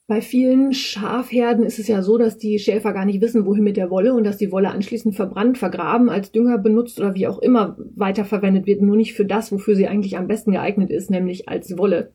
Bei 0.08 0.20
vielen 0.20 0.72
Schafherden 0.72 1.64
ist 1.64 1.78
es 1.78 1.86
ja 1.86 2.02
so, 2.02 2.18
dass 2.18 2.38
die 2.38 2.58
Schäfer 2.58 2.92
gar 2.92 3.04
nicht 3.04 3.20
wissen, 3.20 3.46
wohin 3.46 3.62
mit 3.62 3.76
der 3.76 3.90
Wolle 3.90 4.14
und 4.14 4.24
dass 4.24 4.38
die 4.38 4.50
Wolle 4.50 4.70
anschließend 4.70 5.14
verbrannt, 5.14 5.58
vergraben, 5.58 6.08
als 6.08 6.32
Dünger 6.32 6.58
benutzt 6.58 6.98
oder 6.98 7.14
wie 7.14 7.28
auch 7.28 7.38
immer 7.38 7.76
weiterverwendet 7.94 8.66
wird, 8.66 8.82
nur 8.82 8.96
nicht 8.96 9.14
für 9.14 9.26
das, 9.26 9.52
wofür 9.52 9.76
sie 9.76 9.86
eigentlich 9.86 10.16
am 10.16 10.26
besten 10.26 10.52
geeignet 10.52 10.90
ist, 10.90 11.10
nämlich 11.10 11.48
als 11.48 11.76
Wolle. 11.78 12.14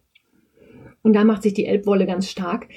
Und 1.03 1.13
da 1.13 1.23
macht 1.23 1.43
sich 1.43 1.53
die 1.53 1.65
Elbwolle 1.65 2.07
ganz 2.07 2.29
stark. 2.29 2.67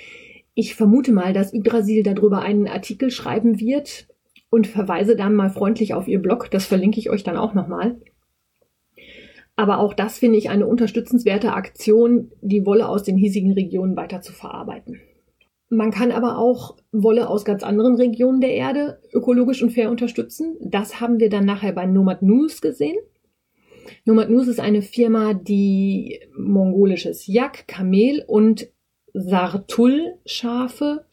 Ich 0.54 0.74
vermute 0.74 1.12
mal, 1.12 1.32
dass 1.32 1.54
Yggdrasil 1.54 2.02
darüber 2.02 2.40
einen 2.42 2.68
Artikel 2.68 3.10
schreiben 3.10 3.58
wird 3.60 4.08
und 4.50 4.66
verweise 4.66 5.16
dann 5.16 5.34
mal 5.34 5.50
freundlich 5.50 5.94
auf 5.94 6.08
ihr 6.08 6.20
Blog. 6.20 6.50
Das 6.50 6.66
verlinke 6.66 6.98
ich 6.98 7.10
euch 7.10 7.22
dann 7.22 7.36
auch 7.36 7.54
nochmal. 7.54 7.96
Aber 9.54 9.78
auch 9.78 9.94
das 9.94 10.18
finde 10.18 10.38
ich 10.38 10.50
eine 10.50 10.66
unterstützenswerte 10.66 11.54
Aktion, 11.54 12.30
die 12.42 12.66
Wolle 12.66 12.88
aus 12.88 13.02
den 13.02 13.16
hiesigen 13.16 13.52
Regionen 13.52 13.96
weiter 13.96 14.20
zu 14.20 14.32
verarbeiten. 14.32 15.00
Man 15.68 15.90
kann 15.90 16.12
aber 16.12 16.38
auch 16.38 16.76
Wolle 16.92 17.28
aus 17.28 17.44
ganz 17.44 17.64
anderen 17.64 17.96
Regionen 17.96 18.40
der 18.40 18.54
Erde 18.54 19.00
ökologisch 19.12 19.62
und 19.62 19.70
fair 19.70 19.90
unterstützen. 19.90 20.56
Das 20.60 21.00
haben 21.00 21.18
wir 21.18 21.28
dann 21.28 21.44
nachher 21.44 21.72
bei 21.72 21.86
Nomad 21.86 22.22
News 22.22 22.60
gesehen. 22.60 22.96
Nomad 24.05 24.31
News 24.31 24.49
ist 24.49 24.61
eine 24.61 24.83
Firma, 24.83 25.35
die 25.35 26.20
mongolisches 26.37 27.27
Yak, 27.27 27.66
Kamel 27.66 28.25
und 28.27 28.68
Sartul-Schafe 29.14 31.07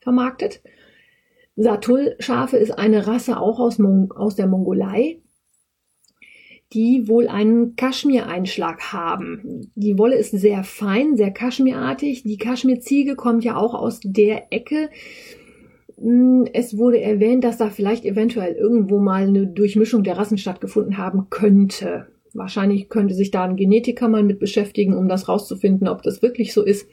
vermarktet. 0.00 0.62
Sartul-Schafe 1.56 2.56
ist 2.56 2.72
eine 2.72 3.06
Rasse 3.06 3.38
auch 3.38 3.60
aus, 3.60 3.78
Mon 3.78 4.10
aus 4.12 4.36
der 4.36 4.46
Mongolei, 4.46 5.20
die 6.72 7.06
wohl 7.08 7.28
einen 7.28 7.76
Kaschmir-Einschlag 7.76 8.92
haben. 8.92 9.70
Die 9.74 9.98
Wolle 9.98 10.16
ist 10.16 10.30
sehr 10.30 10.64
fein, 10.64 11.16
sehr 11.16 11.30
kaschmirartig. 11.30 12.22
Die 12.22 12.38
Kaschmirziege 12.38 13.14
kommt 13.14 13.44
ja 13.44 13.56
auch 13.56 13.74
aus 13.74 14.00
der 14.02 14.52
Ecke. 14.52 14.88
Hm, 15.98 16.46
es 16.52 16.78
wurde 16.78 17.00
erwähnt, 17.00 17.44
dass 17.44 17.58
da 17.58 17.68
vielleicht 17.68 18.06
eventuell 18.06 18.54
irgendwo 18.54 18.98
mal 18.98 19.28
eine 19.28 19.46
Durchmischung 19.46 20.02
der 20.02 20.16
Rassen 20.16 20.38
stattgefunden 20.38 20.96
haben 20.96 21.28
könnte. 21.28 22.11
Wahrscheinlich 22.34 22.88
könnte 22.88 23.14
sich 23.14 23.30
da 23.30 23.44
ein 23.44 23.56
Genetiker 23.56 24.08
mal 24.08 24.22
mit 24.22 24.38
beschäftigen, 24.38 24.96
um 24.96 25.08
das 25.08 25.28
rauszufinden, 25.28 25.88
ob 25.88 26.02
das 26.02 26.22
wirklich 26.22 26.52
so 26.52 26.62
ist. 26.62 26.88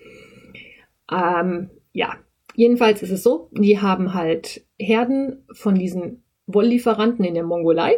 Ähm, 1.12 1.70
ja, 1.94 2.16
jedenfalls 2.56 3.02
ist 3.02 3.12
es 3.12 3.24
so, 3.24 3.50
die 3.52 3.80
haben 3.80 4.14
halt 4.14 4.66
Herden 4.78 5.46
von 5.54 5.76
diesen 5.76 6.24
Wolllieferanten 6.46 7.26
in 7.26 7.36
der 7.36 7.44
Mongolei 7.44 7.96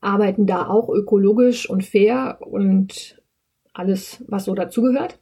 arbeiten 0.00 0.46
da 0.46 0.68
auch 0.68 0.88
ökologisch 0.88 1.68
und 1.68 1.84
fair 1.84 2.38
und 2.40 3.20
alles, 3.72 4.24
was 4.28 4.44
so 4.44 4.54
dazugehört. 4.54 5.20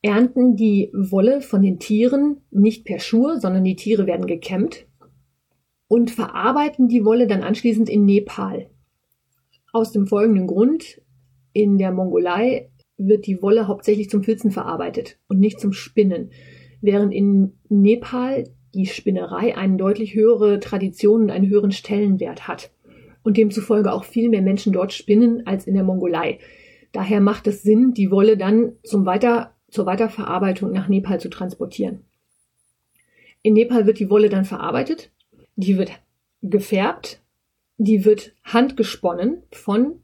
Ernten 0.00 0.56
die 0.56 0.90
Wolle 0.94 1.40
von 1.40 1.62
den 1.62 1.78
Tieren 1.78 2.42
nicht 2.50 2.84
per 2.84 3.00
Schuhe, 3.00 3.40
sondern 3.40 3.64
die 3.64 3.76
Tiere 3.76 4.06
werden 4.06 4.26
gekämmt 4.26 4.86
und 5.88 6.10
verarbeiten 6.10 6.88
die 6.88 7.04
Wolle 7.04 7.26
dann 7.26 7.42
anschließend 7.42 7.88
in 7.88 8.04
Nepal. 8.04 8.70
Aus 9.72 9.92
dem 9.92 10.06
folgenden 10.06 10.46
Grund, 10.46 11.00
in 11.52 11.78
der 11.78 11.92
Mongolei 11.92 12.70
wird 12.96 13.26
die 13.26 13.42
Wolle 13.42 13.68
hauptsächlich 13.68 14.10
zum 14.10 14.22
Filzen 14.22 14.50
verarbeitet 14.50 15.18
und 15.28 15.38
nicht 15.38 15.60
zum 15.60 15.72
Spinnen, 15.72 16.30
während 16.80 17.12
in 17.12 17.58
Nepal 17.68 18.44
die 18.74 18.86
Spinnerei 18.86 19.56
eine 19.56 19.76
deutlich 19.76 20.14
höhere 20.14 20.60
Tradition 20.60 21.22
und 21.22 21.30
einen 21.30 21.48
höheren 21.48 21.72
Stellenwert 21.72 22.48
hat 22.48 22.70
und 23.22 23.36
demzufolge 23.36 23.92
auch 23.92 24.04
viel 24.04 24.28
mehr 24.28 24.42
Menschen 24.42 24.72
dort 24.72 24.92
spinnen 24.92 25.46
als 25.46 25.66
in 25.66 25.74
der 25.74 25.84
Mongolei. 25.84 26.38
Daher 26.92 27.20
macht 27.20 27.46
es 27.46 27.62
Sinn, 27.62 27.92
die 27.92 28.10
Wolle 28.10 28.36
dann 28.36 28.72
zum 28.82 29.04
Weiter, 29.04 29.54
zur 29.68 29.86
Weiterverarbeitung 29.86 30.72
nach 30.72 30.88
Nepal 30.88 31.20
zu 31.20 31.28
transportieren. 31.28 32.04
In 33.42 33.54
Nepal 33.54 33.86
wird 33.86 33.98
die 33.98 34.10
Wolle 34.10 34.28
dann 34.28 34.44
verarbeitet, 34.44 35.10
die 35.56 35.78
wird 35.78 35.92
gefärbt, 36.42 37.20
die 37.78 38.04
wird 38.04 38.34
handgesponnen 38.44 39.42
von 39.52 40.00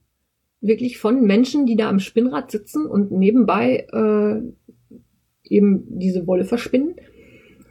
wirklich 0.60 0.98
von 0.98 1.22
Menschen, 1.22 1.66
die 1.66 1.76
da 1.76 1.90
am 1.90 1.98
Spinnrad 1.98 2.50
sitzen 2.50 2.86
und 2.86 3.10
nebenbei 3.10 3.86
äh, 3.92 4.40
eben 5.44 5.84
diese 5.98 6.26
Wolle 6.26 6.44
verspinnen. 6.44 6.96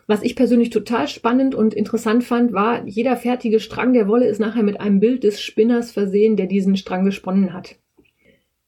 Was 0.05 0.21
ich 0.21 0.35
persönlich 0.35 0.69
total 0.69 1.07
spannend 1.07 1.55
und 1.55 1.73
interessant 1.73 2.23
fand, 2.23 2.51
war, 2.53 2.85
jeder 2.85 3.15
fertige 3.15 3.59
Strang 3.59 3.93
der 3.93 4.07
Wolle 4.07 4.27
ist 4.27 4.39
nachher 4.39 4.61
mit 4.61 4.79
einem 4.79 4.99
Bild 4.99 5.23
des 5.23 5.41
Spinners 5.41 5.91
versehen, 5.91 6.35
der 6.35 6.45
diesen 6.45 6.75
Strang 6.75 7.05
gesponnen 7.05 7.53
hat. 7.53 7.77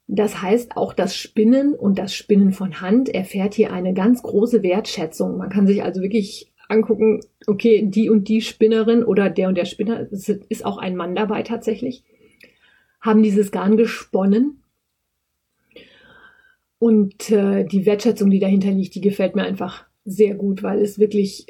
Das 0.07 0.41
heißt, 0.41 0.77
auch 0.77 0.93
das 0.93 1.17
Spinnen 1.17 1.73
und 1.73 1.99
das 1.99 2.15
Spinnen 2.15 2.51
von 2.51 2.79
Hand 2.79 3.09
erfährt 3.09 3.53
hier 3.55 3.73
eine 3.73 3.93
ganz 3.93 4.23
große 4.23 4.63
Wertschätzung. 4.63 5.37
Man 5.37 5.49
kann 5.49 5.67
sich 5.67 5.83
also 5.83 6.01
wirklich 6.01 6.53
angucken, 6.67 7.21
okay, 7.47 7.83
die 7.85 8.09
und 8.09 8.27
die 8.27 8.41
Spinnerin 8.41 9.03
oder 9.03 9.29
der 9.29 9.47
und 9.47 9.55
der 9.55 9.65
Spinner, 9.65 10.07
ist 10.11 10.65
auch 10.65 10.77
ein 10.77 10.95
Mann 10.95 11.15
dabei 11.15 11.43
tatsächlich, 11.43 12.03
haben 13.01 13.23
dieses 13.23 13.51
Garn 13.51 13.77
gesponnen. 13.77 14.61
Und 16.79 17.31
äh, 17.31 17.63
die 17.63 17.85
Wertschätzung, 17.85 18.29
die 18.29 18.39
dahinter 18.39 18.71
liegt, 18.71 18.95
die 18.95 19.01
gefällt 19.01 19.35
mir 19.35 19.43
einfach 19.43 19.85
sehr 20.03 20.35
gut, 20.35 20.61
weil 20.61 20.81
es 20.81 20.99
wirklich 20.99 21.47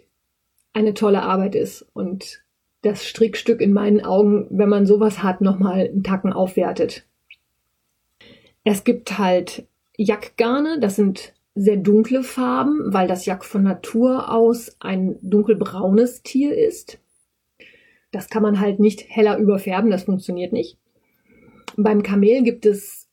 eine 0.74 0.94
tolle 0.94 1.24
Arbeit 1.24 1.56
ist 1.56 1.86
und 1.94 2.44
das 2.82 3.06
Strickstück 3.06 3.62
in 3.62 3.74
meinen 3.74 4.02
Augen, 4.04 4.48
wenn 4.52 4.70
man 4.70 4.86
sowas 4.86 5.24
hat, 5.24 5.42
nochmal 5.42 5.88
einen 5.88 6.04
Tacken 6.04 6.32
aufwertet. 6.32 7.06
Es 8.64 8.84
gibt 8.84 9.18
halt 9.18 9.68
Jackgarne, 9.98 10.80
das 10.80 10.96
sind 10.96 11.34
sehr 11.56 11.78
dunkle 11.78 12.22
Farben, 12.22 12.94
weil 12.94 13.08
das 13.08 13.26
Jack 13.26 13.46
von 13.46 13.64
Natur 13.64 14.32
aus 14.32 14.76
ein 14.80 15.18
dunkelbraunes 15.22 16.22
Tier 16.22 16.56
ist. 16.56 17.00
Das 18.12 18.30
kann 18.30 18.44
man 18.44 18.60
halt 18.60 18.80
nicht 18.80 19.06
heller 19.10 19.38
überfärben, 19.38 19.90
das 19.90 20.04
funktioniert 20.04 20.54
nicht. 20.54 20.78
Beim 21.78 22.04
Kamel 22.04 22.44
gibt 22.44 22.66
es 22.66 23.10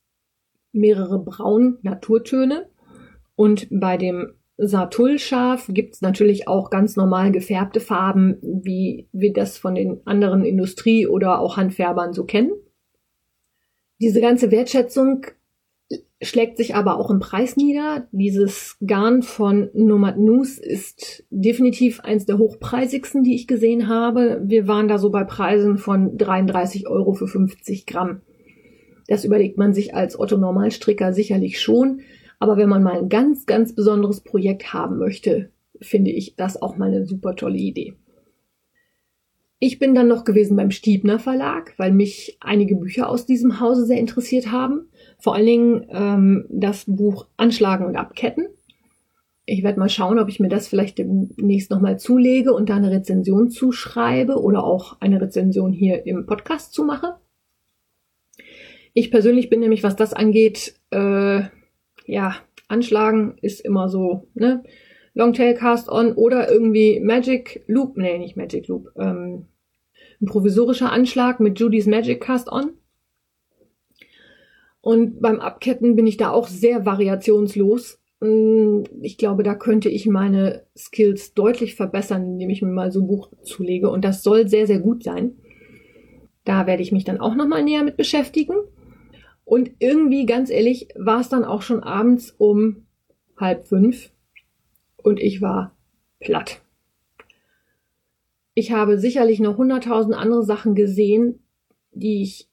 mehrere 0.72 1.18
braun 1.18 1.78
Naturtöne 1.82 2.68
und 3.36 3.68
bei 3.70 3.96
dem 3.96 4.34
Satul-Schaf 4.58 5.68
gibt 5.70 5.94
es 5.94 6.02
natürlich 6.02 6.46
auch 6.46 6.70
ganz 6.70 6.96
normal 6.96 7.32
gefärbte 7.32 7.80
Farben, 7.80 8.38
wie 8.42 9.08
wir 9.12 9.32
das 9.32 9.58
von 9.58 9.74
den 9.74 10.00
anderen 10.04 10.44
Industrie- 10.44 11.06
oder 11.06 11.40
auch 11.40 11.56
Handfärbern 11.56 12.12
so 12.12 12.24
kennen. 12.24 12.52
Diese 14.00 14.20
ganze 14.20 14.50
Wertschätzung 14.50 15.26
schlägt 16.22 16.56
sich 16.56 16.74
aber 16.74 16.98
auch 16.98 17.10
im 17.10 17.18
Preis 17.18 17.56
nieder. 17.56 18.06
Dieses 18.12 18.76
Garn 18.86 19.22
von 19.22 19.70
Nomad 19.74 20.18
News 20.18 20.58
ist 20.58 21.24
definitiv 21.30 22.00
eins 22.00 22.26
der 22.26 22.38
hochpreisigsten, 22.38 23.24
die 23.24 23.34
ich 23.34 23.48
gesehen 23.48 23.88
habe. 23.88 24.40
Wir 24.44 24.68
waren 24.68 24.88
da 24.88 24.98
so 24.98 25.10
bei 25.10 25.24
Preisen 25.24 25.78
von 25.78 26.16
33 26.16 26.86
Euro 26.86 27.12
für 27.12 27.26
50 27.26 27.86
Gramm. 27.86 28.22
Das 29.08 29.24
überlegt 29.24 29.58
man 29.58 29.74
sich 29.74 29.94
als 29.94 30.18
Otto 30.18 30.36
Normalstricker 30.36 31.12
sicherlich 31.12 31.60
schon. 31.60 32.00
Aber 32.38 32.56
wenn 32.56 32.68
man 32.68 32.82
mal 32.82 32.98
ein 32.98 33.08
ganz, 33.08 33.46
ganz 33.46 33.74
besonderes 33.74 34.20
Projekt 34.20 34.72
haben 34.72 34.98
möchte, 34.98 35.50
finde 35.80 36.12
ich 36.12 36.36
das 36.36 36.60
auch 36.60 36.76
mal 36.76 36.88
eine 36.88 37.04
super 37.04 37.34
tolle 37.36 37.58
Idee. 37.58 37.94
Ich 39.58 39.78
bin 39.78 39.94
dann 39.94 40.08
noch 40.08 40.24
gewesen 40.24 40.56
beim 40.56 40.72
Stiebner 40.72 41.20
Verlag, 41.20 41.74
weil 41.76 41.92
mich 41.92 42.36
einige 42.40 42.74
Bücher 42.74 43.08
aus 43.08 43.26
diesem 43.26 43.60
Hause 43.60 43.86
sehr 43.86 43.98
interessiert 43.98 44.50
haben. 44.50 44.88
Vor 45.22 45.36
allen 45.36 45.46
Dingen 45.46 45.86
ähm, 45.90 46.46
das 46.48 46.84
Buch 46.88 47.28
Anschlagen 47.36 47.86
und 47.86 47.94
Abketten. 47.94 48.48
Ich 49.46 49.62
werde 49.62 49.78
mal 49.78 49.88
schauen, 49.88 50.18
ob 50.18 50.28
ich 50.28 50.40
mir 50.40 50.48
das 50.48 50.66
vielleicht 50.66 50.98
demnächst 50.98 51.70
nochmal 51.70 51.96
zulege 51.96 52.52
und 52.52 52.68
da 52.68 52.74
eine 52.74 52.90
Rezension 52.90 53.48
zuschreibe 53.48 54.42
oder 54.42 54.64
auch 54.64 54.96
eine 54.98 55.20
Rezension 55.20 55.72
hier 55.72 56.06
im 56.06 56.26
Podcast 56.26 56.74
zumache. 56.74 57.14
Ich 58.94 59.12
persönlich 59.12 59.48
bin 59.48 59.60
nämlich, 59.60 59.84
was 59.84 59.94
das 59.94 60.12
angeht, 60.12 60.74
äh, 60.90 61.42
ja, 62.04 62.34
anschlagen 62.66 63.36
ist 63.42 63.60
immer 63.60 63.88
so, 63.88 64.26
ne? 64.34 64.64
Longtail 65.14 65.54
Cast 65.54 65.88
On 65.88 66.14
oder 66.14 66.50
irgendwie 66.50 66.98
Magic 66.98 67.62
Loop, 67.68 67.96
nee, 67.96 68.18
nicht 68.18 68.36
Magic 68.36 68.66
Loop, 68.66 68.88
ähm, 68.98 69.46
ein 70.20 70.26
provisorischer 70.26 70.90
Anschlag 70.90 71.38
mit 71.38 71.60
Judy's 71.60 71.86
Magic 71.86 72.20
Cast 72.20 72.50
On. 72.50 72.72
Und 74.82 75.22
beim 75.22 75.40
Abketten 75.40 75.96
bin 75.96 76.06
ich 76.06 76.18
da 76.18 76.30
auch 76.30 76.48
sehr 76.48 76.84
variationslos. 76.84 78.00
Mm, 78.20 78.82
ich 79.00 79.16
glaube, 79.16 79.44
da 79.44 79.54
könnte 79.54 79.88
ich 79.88 80.06
meine 80.06 80.66
Skills 80.76 81.34
deutlich 81.34 81.76
verbessern, 81.76 82.32
indem 82.32 82.50
ich 82.50 82.60
mir 82.60 82.72
mal 82.72 82.92
so 82.92 83.00
ein 83.00 83.06
Buch 83.06 83.30
zulege. 83.44 83.88
Und 83.88 84.04
das 84.04 84.22
soll 84.22 84.48
sehr, 84.48 84.66
sehr 84.66 84.80
gut 84.80 85.04
sein. 85.04 85.36
Da 86.44 86.66
werde 86.66 86.82
ich 86.82 86.92
mich 86.92 87.04
dann 87.04 87.20
auch 87.20 87.36
nochmal 87.36 87.62
näher 87.62 87.84
mit 87.84 87.96
beschäftigen. 87.96 88.56
Und 89.44 89.70
irgendwie, 89.78 90.26
ganz 90.26 90.50
ehrlich, 90.50 90.88
war 90.96 91.20
es 91.20 91.28
dann 91.28 91.44
auch 91.44 91.62
schon 91.62 91.80
abends 91.80 92.34
um 92.36 92.86
halb 93.36 93.66
fünf 93.68 94.10
und 94.96 95.20
ich 95.20 95.40
war 95.40 95.76
platt. 96.20 96.60
Ich 98.54 98.72
habe 98.72 98.98
sicherlich 98.98 99.40
noch 99.40 99.56
hunderttausend 99.56 100.14
andere 100.14 100.44
Sachen 100.44 100.74
gesehen, 100.74 101.40
die 101.92 102.22
ich 102.22 102.48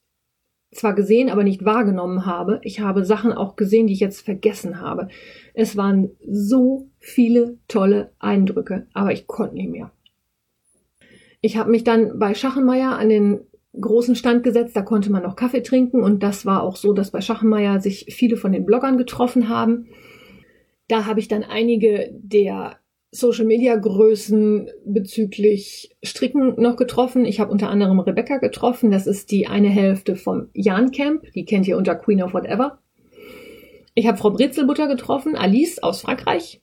zwar 0.71 0.93
gesehen, 0.93 1.29
aber 1.29 1.43
nicht 1.43 1.65
wahrgenommen 1.65 2.25
habe. 2.25 2.59
Ich 2.63 2.79
habe 2.79 3.03
Sachen 3.03 3.33
auch 3.33 3.55
gesehen, 3.55 3.87
die 3.87 3.93
ich 3.93 3.99
jetzt 3.99 4.21
vergessen 4.21 4.81
habe. 4.81 5.07
Es 5.53 5.75
waren 5.75 6.11
so 6.27 6.87
viele 6.99 7.57
tolle 7.67 8.11
Eindrücke, 8.19 8.85
aber 8.93 9.11
ich 9.11 9.27
konnte 9.27 9.55
nicht 9.55 9.69
mehr. 9.69 9.91
Ich 11.41 11.57
habe 11.57 11.71
mich 11.71 11.83
dann 11.83 12.19
bei 12.19 12.33
Schachenmeier 12.33 12.97
an 12.97 13.09
den 13.09 13.39
großen 13.79 14.15
Stand 14.15 14.43
gesetzt, 14.43 14.75
da 14.75 14.81
konnte 14.81 15.11
man 15.11 15.23
noch 15.23 15.35
Kaffee 15.35 15.61
trinken 15.61 16.03
und 16.03 16.23
das 16.23 16.45
war 16.45 16.63
auch 16.63 16.75
so, 16.75 16.93
dass 16.93 17.11
bei 17.11 17.21
Schachenmeier 17.21 17.79
sich 17.79 18.07
viele 18.09 18.35
von 18.35 18.51
den 18.51 18.65
Bloggern 18.65 18.97
getroffen 18.97 19.47
haben. 19.47 19.87
Da 20.87 21.05
habe 21.05 21.19
ich 21.19 21.27
dann 21.27 21.43
einige 21.43 22.09
der 22.11 22.78
Social 23.11 23.45
Media 23.45 23.75
Größen 23.75 24.69
bezüglich 24.85 25.95
Stricken 26.03 26.61
noch 26.61 26.75
getroffen. 26.75 27.25
Ich 27.25 27.39
habe 27.39 27.51
unter 27.51 27.69
anderem 27.69 27.99
Rebecca 27.99 28.37
getroffen. 28.37 28.91
Das 28.91 29.07
ist 29.07 29.31
die 29.31 29.47
eine 29.47 29.69
Hälfte 29.69 30.15
vom 30.15 30.49
Jan 30.53 30.91
Camp. 30.91 31.23
Die 31.33 31.45
kennt 31.45 31.67
ihr 31.67 31.77
unter 31.77 31.95
Queen 31.95 32.21
of 32.21 32.33
Whatever. 32.33 32.79
Ich 33.95 34.07
habe 34.07 34.17
Frau 34.17 34.29
Brezelbutter 34.29 34.87
getroffen, 34.87 35.35
Alice 35.35 35.79
aus 35.79 36.01
Frankreich. 36.01 36.61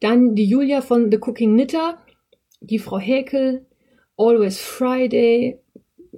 Dann 0.00 0.34
die 0.34 0.46
Julia 0.46 0.80
von 0.80 1.10
The 1.10 1.18
Cooking 1.18 1.52
Knitter, 1.52 1.98
die 2.60 2.78
Frau 2.78 2.98
Häkel, 2.98 3.66
Always 4.16 4.58
Friday, 4.58 5.60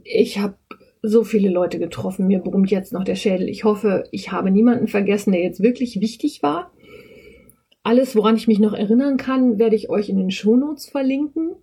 ich 0.05 0.39
habe 0.39 0.57
so 1.03 1.25
viele 1.25 1.51
Leute 1.51 1.79
getroffen, 1.79 2.27
mir 2.27 2.39
brummt 2.39 2.71
jetzt 2.71 2.93
noch 2.93 3.05
der 3.05 3.15
Schädel. 3.15 3.49
Ich 3.49 3.65
hoffe, 3.65 4.05
ich 4.11 4.33
habe 4.33 4.51
niemanden 4.51 4.89
vergessen, 4.89 5.33
der 5.33 5.43
jetzt 5.43 5.63
wirklich 5.63 6.01
wichtig 6.01 6.43
war. 6.43 6.73
Alles, 7.85 8.17
woran 8.17 8.35
ich 8.35 8.49
mich 8.49 8.61
noch 8.61 8.73
erinnern 8.73 9.19
kann, 9.19 9.59
werde 9.59 9.77
ich 9.77 9.91
euch 9.91 10.09
in 10.09 10.17
den 10.17 10.31
Shownotes 10.31 10.89
verlinken. 10.89 11.55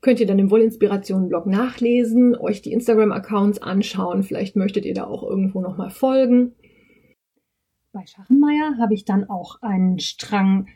Könnt 0.00 0.18
ihr 0.18 0.26
dann 0.26 0.40
im 0.40 0.50
Wollinspiration-Blog 0.50 1.46
nachlesen, 1.46 2.36
euch 2.36 2.60
die 2.60 2.72
Instagram-Accounts 2.72 3.62
anschauen. 3.62 4.24
Vielleicht 4.24 4.56
möchtet 4.56 4.84
ihr 4.84 4.94
da 4.94 5.04
auch 5.04 5.22
irgendwo 5.22 5.60
nochmal 5.60 5.90
folgen. 5.90 6.56
Bei 7.92 8.04
Schachenmeier 8.04 8.78
habe 8.80 8.94
ich 8.94 9.04
dann 9.04 9.30
auch 9.30 9.62
einen 9.62 10.00
Strang 10.00 10.66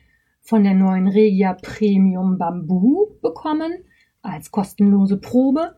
von 0.41 0.63
der 0.63 0.75
neuen 0.75 1.09
Regia 1.09 1.55
Premium 1.55 2.39
Bamboo 2.39 3.19
bekommen 3.21 3.73
als 4.23 4.53
kostenlose 4.53 5.17
Probe. 5.17 5.75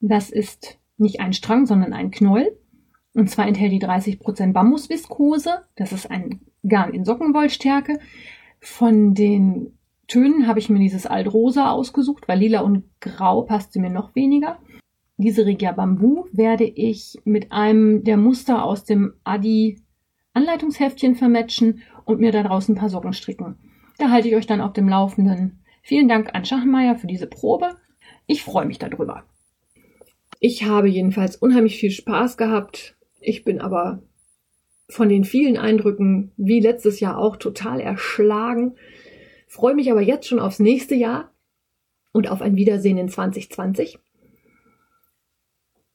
Das 0.00 0.28
ist 0.28 0.78
nicht 0.98 1.20
ein 1.20 1.32
Strang, 1.32 1.64
sondern 1.64 1.94
ein 1.94 2.10
Knoll. 2.10 2.58
Und 3.14 3.30
zwar 3.30 3.46
enthält 3.46 3.72
die 3.72 3.80
30% 3.80 4.52
Bambusviskose. 4.52 5.62
Das 5.76 5.92
ist 5.92 6.10
ein 6.10 6.40
Garn 6.68 6.94
in 6.94 7.04
Sockenwollstärke. 7.04 7.98
Von 8.60 9.14
den 9.14 9.78
Tönen 10.08 10.46
habe 10.46 10.58
ich 10.58 10.68
mir 10.68 10.78
dieses 10.78 11.06
Altrosa 11.06 11.70
ausgesucht, 11.70 12.28
weil 12.28 12.38
lila 12.38 12.60
und 12.60 12.84
grau 13.00 13.42
passte 13.42 13.80
mir 13.80 13.90
noch 13.90 14.14
weniger. 14.14 14.58
Diese 15.18 15.46
Regia 15.46 15.72
Bambu 15.72 16.26
werde 16.32 16.64
ich 16.64 17.18
mit 17.24 17.50
einem 17.50 18.04
der 18.04 18.16
Muster 18.16 18.64
aus 18.64 18.84
dem 18.84 19.14
Adi 19.24 19.80
Anleitungsheftchen 20.34 21.14
vermatchen 21.14 21.82
und 22.04 22.20
mir 22.20 22.30
da 22.30 22.42
draußen 22.42 22.74
ein 22.74 22.78
paar 22.78 22.90
Socken 22.90 23.14
stricken. 23.14 23.56
Da 23.98 24.10
halte 24.10 24.28
ich 24.28 24.36
euch 24.36 24.46
dann 24.46 24.60
auf 24.60 24.74
dem 24.74 24.88
Laufenden. 24.88 25.62
Vielen 25.82 26.08
Dank 26.08 26.34
an 26.34 26.44
Schachmeier 26.44 26.96
für 26.96 27.06
diese 27.06 27.26
Probe. 27.26 27.76
Ich 28.26 28.42
freue 28.42 28.66
mich 28.66 28.78
darüber. 28.78 29.24
Ich 30.38 30.64
habe 30.64 30.88
jedenfalls 30.88 31.36
unheimlich 31.36 31.78
viel 31.78 31.90
Spaß 31.90 32.36
gehabt. 32.36 32.96
Ich 33.20 33.44
bin 33.44 33.60
aber 33.60 34.02
von 34.88 35.08
den 35.08 35.24
vielen 35.24 35.56
Eindrücken, 35.56 36.32
wie 36.36 36.60
letztes 36.60 37.00
Jahr 37.00 37.18
auch, 37.18 37.36
total 37.36 37.80
erschlagen. 37.80 38.76
Freue 39.48 39.74
mich 39.74 39.90
aber 39.90 40.02
jetzt 40.02 40.28
schon 40.28 40.38
aufs 40.38 40.58
nächste 40.58 40.94
Jahr 40.94 41.32
und 42.12 42.30
auf 42.30 42.40
ein 42.40 42.56
Wiedersehen 42.56 42.98
in 42.98 43.08
2020. 43.08 43.98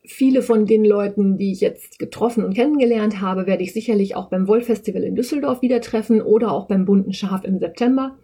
Viele 0.04 0.41
von 0.41 0.65
den 0.65 0.84
Leuten, 0.84 1.38
die 1.38 1.51
ich 1.51 1.62
jetzt 1.62 1.99
getroffen 1.99 2.43
und 2.43 2.54
kennengelernt 2.54 3.21
habe, 3.21 3.45
werde 3.45 3.63
ich 3.63 3.71
sicherlich 3.71 4.15
auch 4.15 4.30
beim 4.30 4.47
Wollfestival 4.47 5.04
in 5.04 5.15
Düsseldorf 5.15 5.62
wieder 5.62 5.80
treffen 5.80 6.21
oder 6.21 6.51
auch 6.51 6.67
beim 6.67 6.86
bunten 6.86 7.13
Schaf 7.13 7.43
im 7.43 7.60
September. 7.60 8.17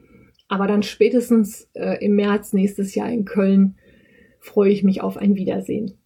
Aber 0.48 0.68
dann 0.68 0.84
spätestens 0.84 1.70
äh, 1.74 2.04
im 2.04 2.16
März 2.16 2.54
nächstes 2.54 2.96
Jahr 2.96 3.10
in 3.10 3.26
Köln 3.26 3.78
freue 4.40 4.72
ich 4.72 4.84
mich 4.84 5.02
auf 5.02 5.18
ein 5.18 5.36
Wiedersehen. 5.36 5.98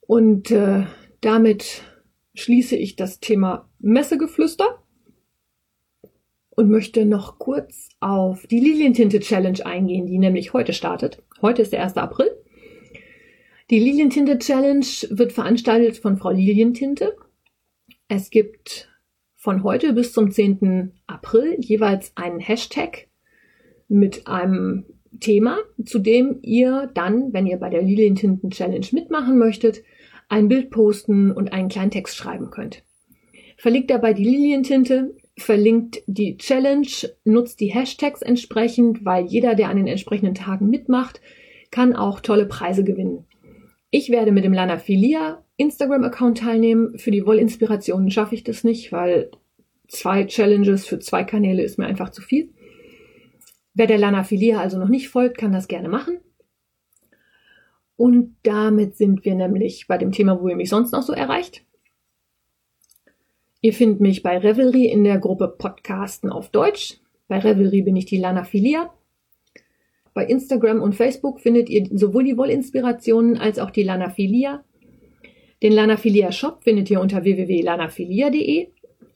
Und 0.00 0.50
äh, 0.50 0.84
damit 1.20 1.82
schließe 2.36 2.76
ich 2.76 2.96
das 2.96 3.20
Thema 3.20 3.68
Messegeflüster 3.80 4.82
und 6.50 6.70
möchte 6.70 7.04
noch 7.04 7.38
kurz 7.38 7.88
auf 8.00 8.46
die 8.46 8.60
Lilientinte 8.60 9.20
Challenge 9.20 9.64
eingehen, 9.64 10.06
die 10.06 10.18
nämlich 10.18 10.52
heute 10.52 10.72
startet. 10.72 11.22
Heute 11.42 11.62
ist 11.62 11.72
der 11.72 11.82
1. 11.82 11.96
April. 11.96 12.30
Die 13.70 13.78
Lilientinte 13.78 14.38
Challenge 14.38 14.86
wird 15.10 15.32
veranstaltet 15.32 15.96
von 15.96 16.16
Frau 16.16 16.30
Lilientinte. 16.30 17.16
Es 18.08 18.30
gibt 18.30 18.88
von 19.34 19.62
heute 19.64 19.92
bis 19.92 20.12
zum 20.12 20.30
10. 20.30 20.92
April 21.06 21.56
jeweils 21.60 22.12
einen 22.16 22.40
Hashtag 22.40 23.08
mit 23.88 24.26
einem 24.26 24.84
Thema, 25.20 25.58
zu 25.84 25.98
dem 25.98 26.38
ihr 26.42 26.90
dann, 26.94 27.32
wenn 27.32 27.46
ihr 27.46 27.56
bei 27.56 27.70
der 27.70 27.82
Lilientinten 27.82 28.50
Challenge 28.50 28.86
mitmachen 28.92 29.38
möchtet, 29.38 29.82
ein 30.28 30.48
Bild 30.48 30.70
posten 30.70 31.30
und 31.30 31.52
einen 31.52 31.68
kleinen 31.68 31.90
Text 31.90 32.16
schreiben 32.16 32.50
könnt. 32.50 32.82
Verlinkt 33.56 33.90
dabei 33.90 34.12
die 34.12 34.24
Lilientinte, 34.24 35.14
verlinkt 35.38 36.02
die 36.06 36.36
Challenge, 36.36 36.88
nutzt 37.24 37.60
die 37.60 37.72
Hashtags 37.72 38.22
entsprechend, 38.22 39.04
weil 39.04 39.26
jeder, 39.26 39.54
der 39.54 39.68
an 39.68 39.76
den 39.76 39.86
entsprechenden 39.86 40.34
Tagen 40.34 40.68
mitmacht, 40.68 41.20
kann 41.70 41.94
auch 41.94 42.20
tolle 42.20 42.46
Preise 42.46 42.84
gewinnen. 42.84 43.24
Ich 43.90 44.10
werde 44.10 44.32
mit 44.32 44.44
dem 44.44 44.52
Lana 44.52 44.78
Filia 44.78 45.42
Instagram-Account 45.56 46.38
teilnehmen. 46.38 46.98
Für 46.98 47.10
die 47.10 47.24
Wollinspirationen 47.24 48.10
schaffe 48.10 48.34
ich 48.34 48.44
das 48.44 48.64
nicht, 48.64 48.92
weil 48.92 49.30
zwei 49.88 50.24
Challenges 50.24 50.86
für 50.86 50.98
zwei 50.98 51.24
Kanäle 51.24 51.62
ist 51.62 51.78
mir 51.78 51.86
einfach 51.86 52.10
zu 52.10 52.20
viel. 52.20 52.50
Wer 53.74 53.86
der 53.86 53.98
Lana 53.98 54.24
Filia 54.24 54.60
also 54.60 54.78
noch 54.78 54.88
nicht 54.88 55.08
folgt, 55.08 55.38
kann 55.38 55.52
das 55.52 55.68
gerne 55.68 55.88
machen. 55.88 56.18
Und 57.96 58.36
damit 58.42 58.96
sind 58.96 59.24
wir 59.24 59.34
nämlich 59.34 59.86
bei 59.88 59.98
dem 59.98 60.12
Thema, 60.12 60.40
wo 60.40 60.48
ihr 60.48 60.56
mich 60.56 60.68
sonst 60.68 60.92
noch 60.92 61.02
so 61.02 61.12
erreicht. 61.12 61.64
Ihr 63.60 63.72
findet 63.72 64.00
mich 64.00 64.22
bei 64.22 64.38
Revelry 64.38 64.86
in 64.86 65.02
der 65.02 65.18
Gruppe 65.18 65.48
Podcasten 65.48 66.30
auf 66.30 66.50
Deutsch. 66.50 67.00
Bei 67.26 67.38
Revelry 67.38 67.82
bin 67.82 67.96
ich 67.96 68.04
die 68.04 68.18
Lana 68.18 68.44
Filia. 68.44 68.92
Bei 70.14 70.24
Instagram 70.24 70.80
und 70.80 70.94
Facebook 70.94 71.40
findet 71.40 71.68
ihr 71.68 71.88
sowohl 71.92 72.24
die 72.24 72.36
Wollinspirationen 72.36 73.38
als 73.38 73.58
auch 73.58 73.70
die 73.70 73.82
Lana 73.82 74.10
Filia. 74.10 74.64
Den 75.62 75.72
Lana 75.72 75.96
Filia 75.96 76.32
Shop 76.32 76.62
findet 76.62 76.90
ihr 76.90 77.00
unter 77.00 77.24
www.lanafilia.de. 77.24 78.68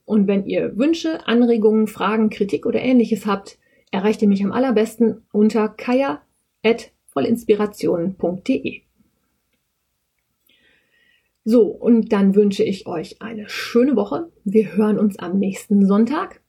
Und 0.04 0.26
wenn 0.26 0.46
ihr 0.46 0.76
Wünsche, 0.76 1.26
Anregungen, 1.26 1.86
Fragen, 1.86 2.30
Kritik 2.30 2.66
oder 2.66 2.80
ähnliches 2.80 3.26
habt, 3.26 3.58
erreicht 3.92 4.22
ihr 4.22 4.28
mich 4.28 4.42
am 4.42 4.52
allerbesten 4.52 5.22
unter 5.32 5.68
kaya.vollinspirationen.de. 7.14 8.82
So, 11.44 11.62
und 11.62 12.12
dann 12.12 12.34
wünsche 12.34 12.62
ich 12.62 12.86
euch 12.86 13.22
eine 13.22 13.48
schöne 13.48 13.96
Woche. 13.96 14.30
Wir 14.44 14.76
hören 14.76 14.98
uns 14.98 15.18
am 15.18 15.38
nächsten 15.38 15.86
Sonntag. 15.86 16.40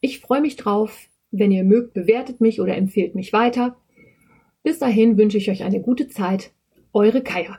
Ich 0.00 0.20
freue 0.20 0.40
mich 0.40 0.56
drauf. 0.56 1.06
Wenn 1.30 1.52
ihr 1.52 1.64
mögt, 1.64 1.94
bewertet 1.94 2.40
mich 2.40 2.60
oder 2.60 2.76
empfehlt 2.76 3.14
mich 3.14 3.32
weiter. 3.32 3.76
Bis 4.62 4.78
dahin 4.78 5.16
wünsche 5.16 5.38
ich 5.38 5.48
euch 5.50 5.62
eine 5.62 5.80
gute 5.80 6.08
Zeit. 6.08 6.50
Eure 6.92 7.22
Kaya. 7.22 7.58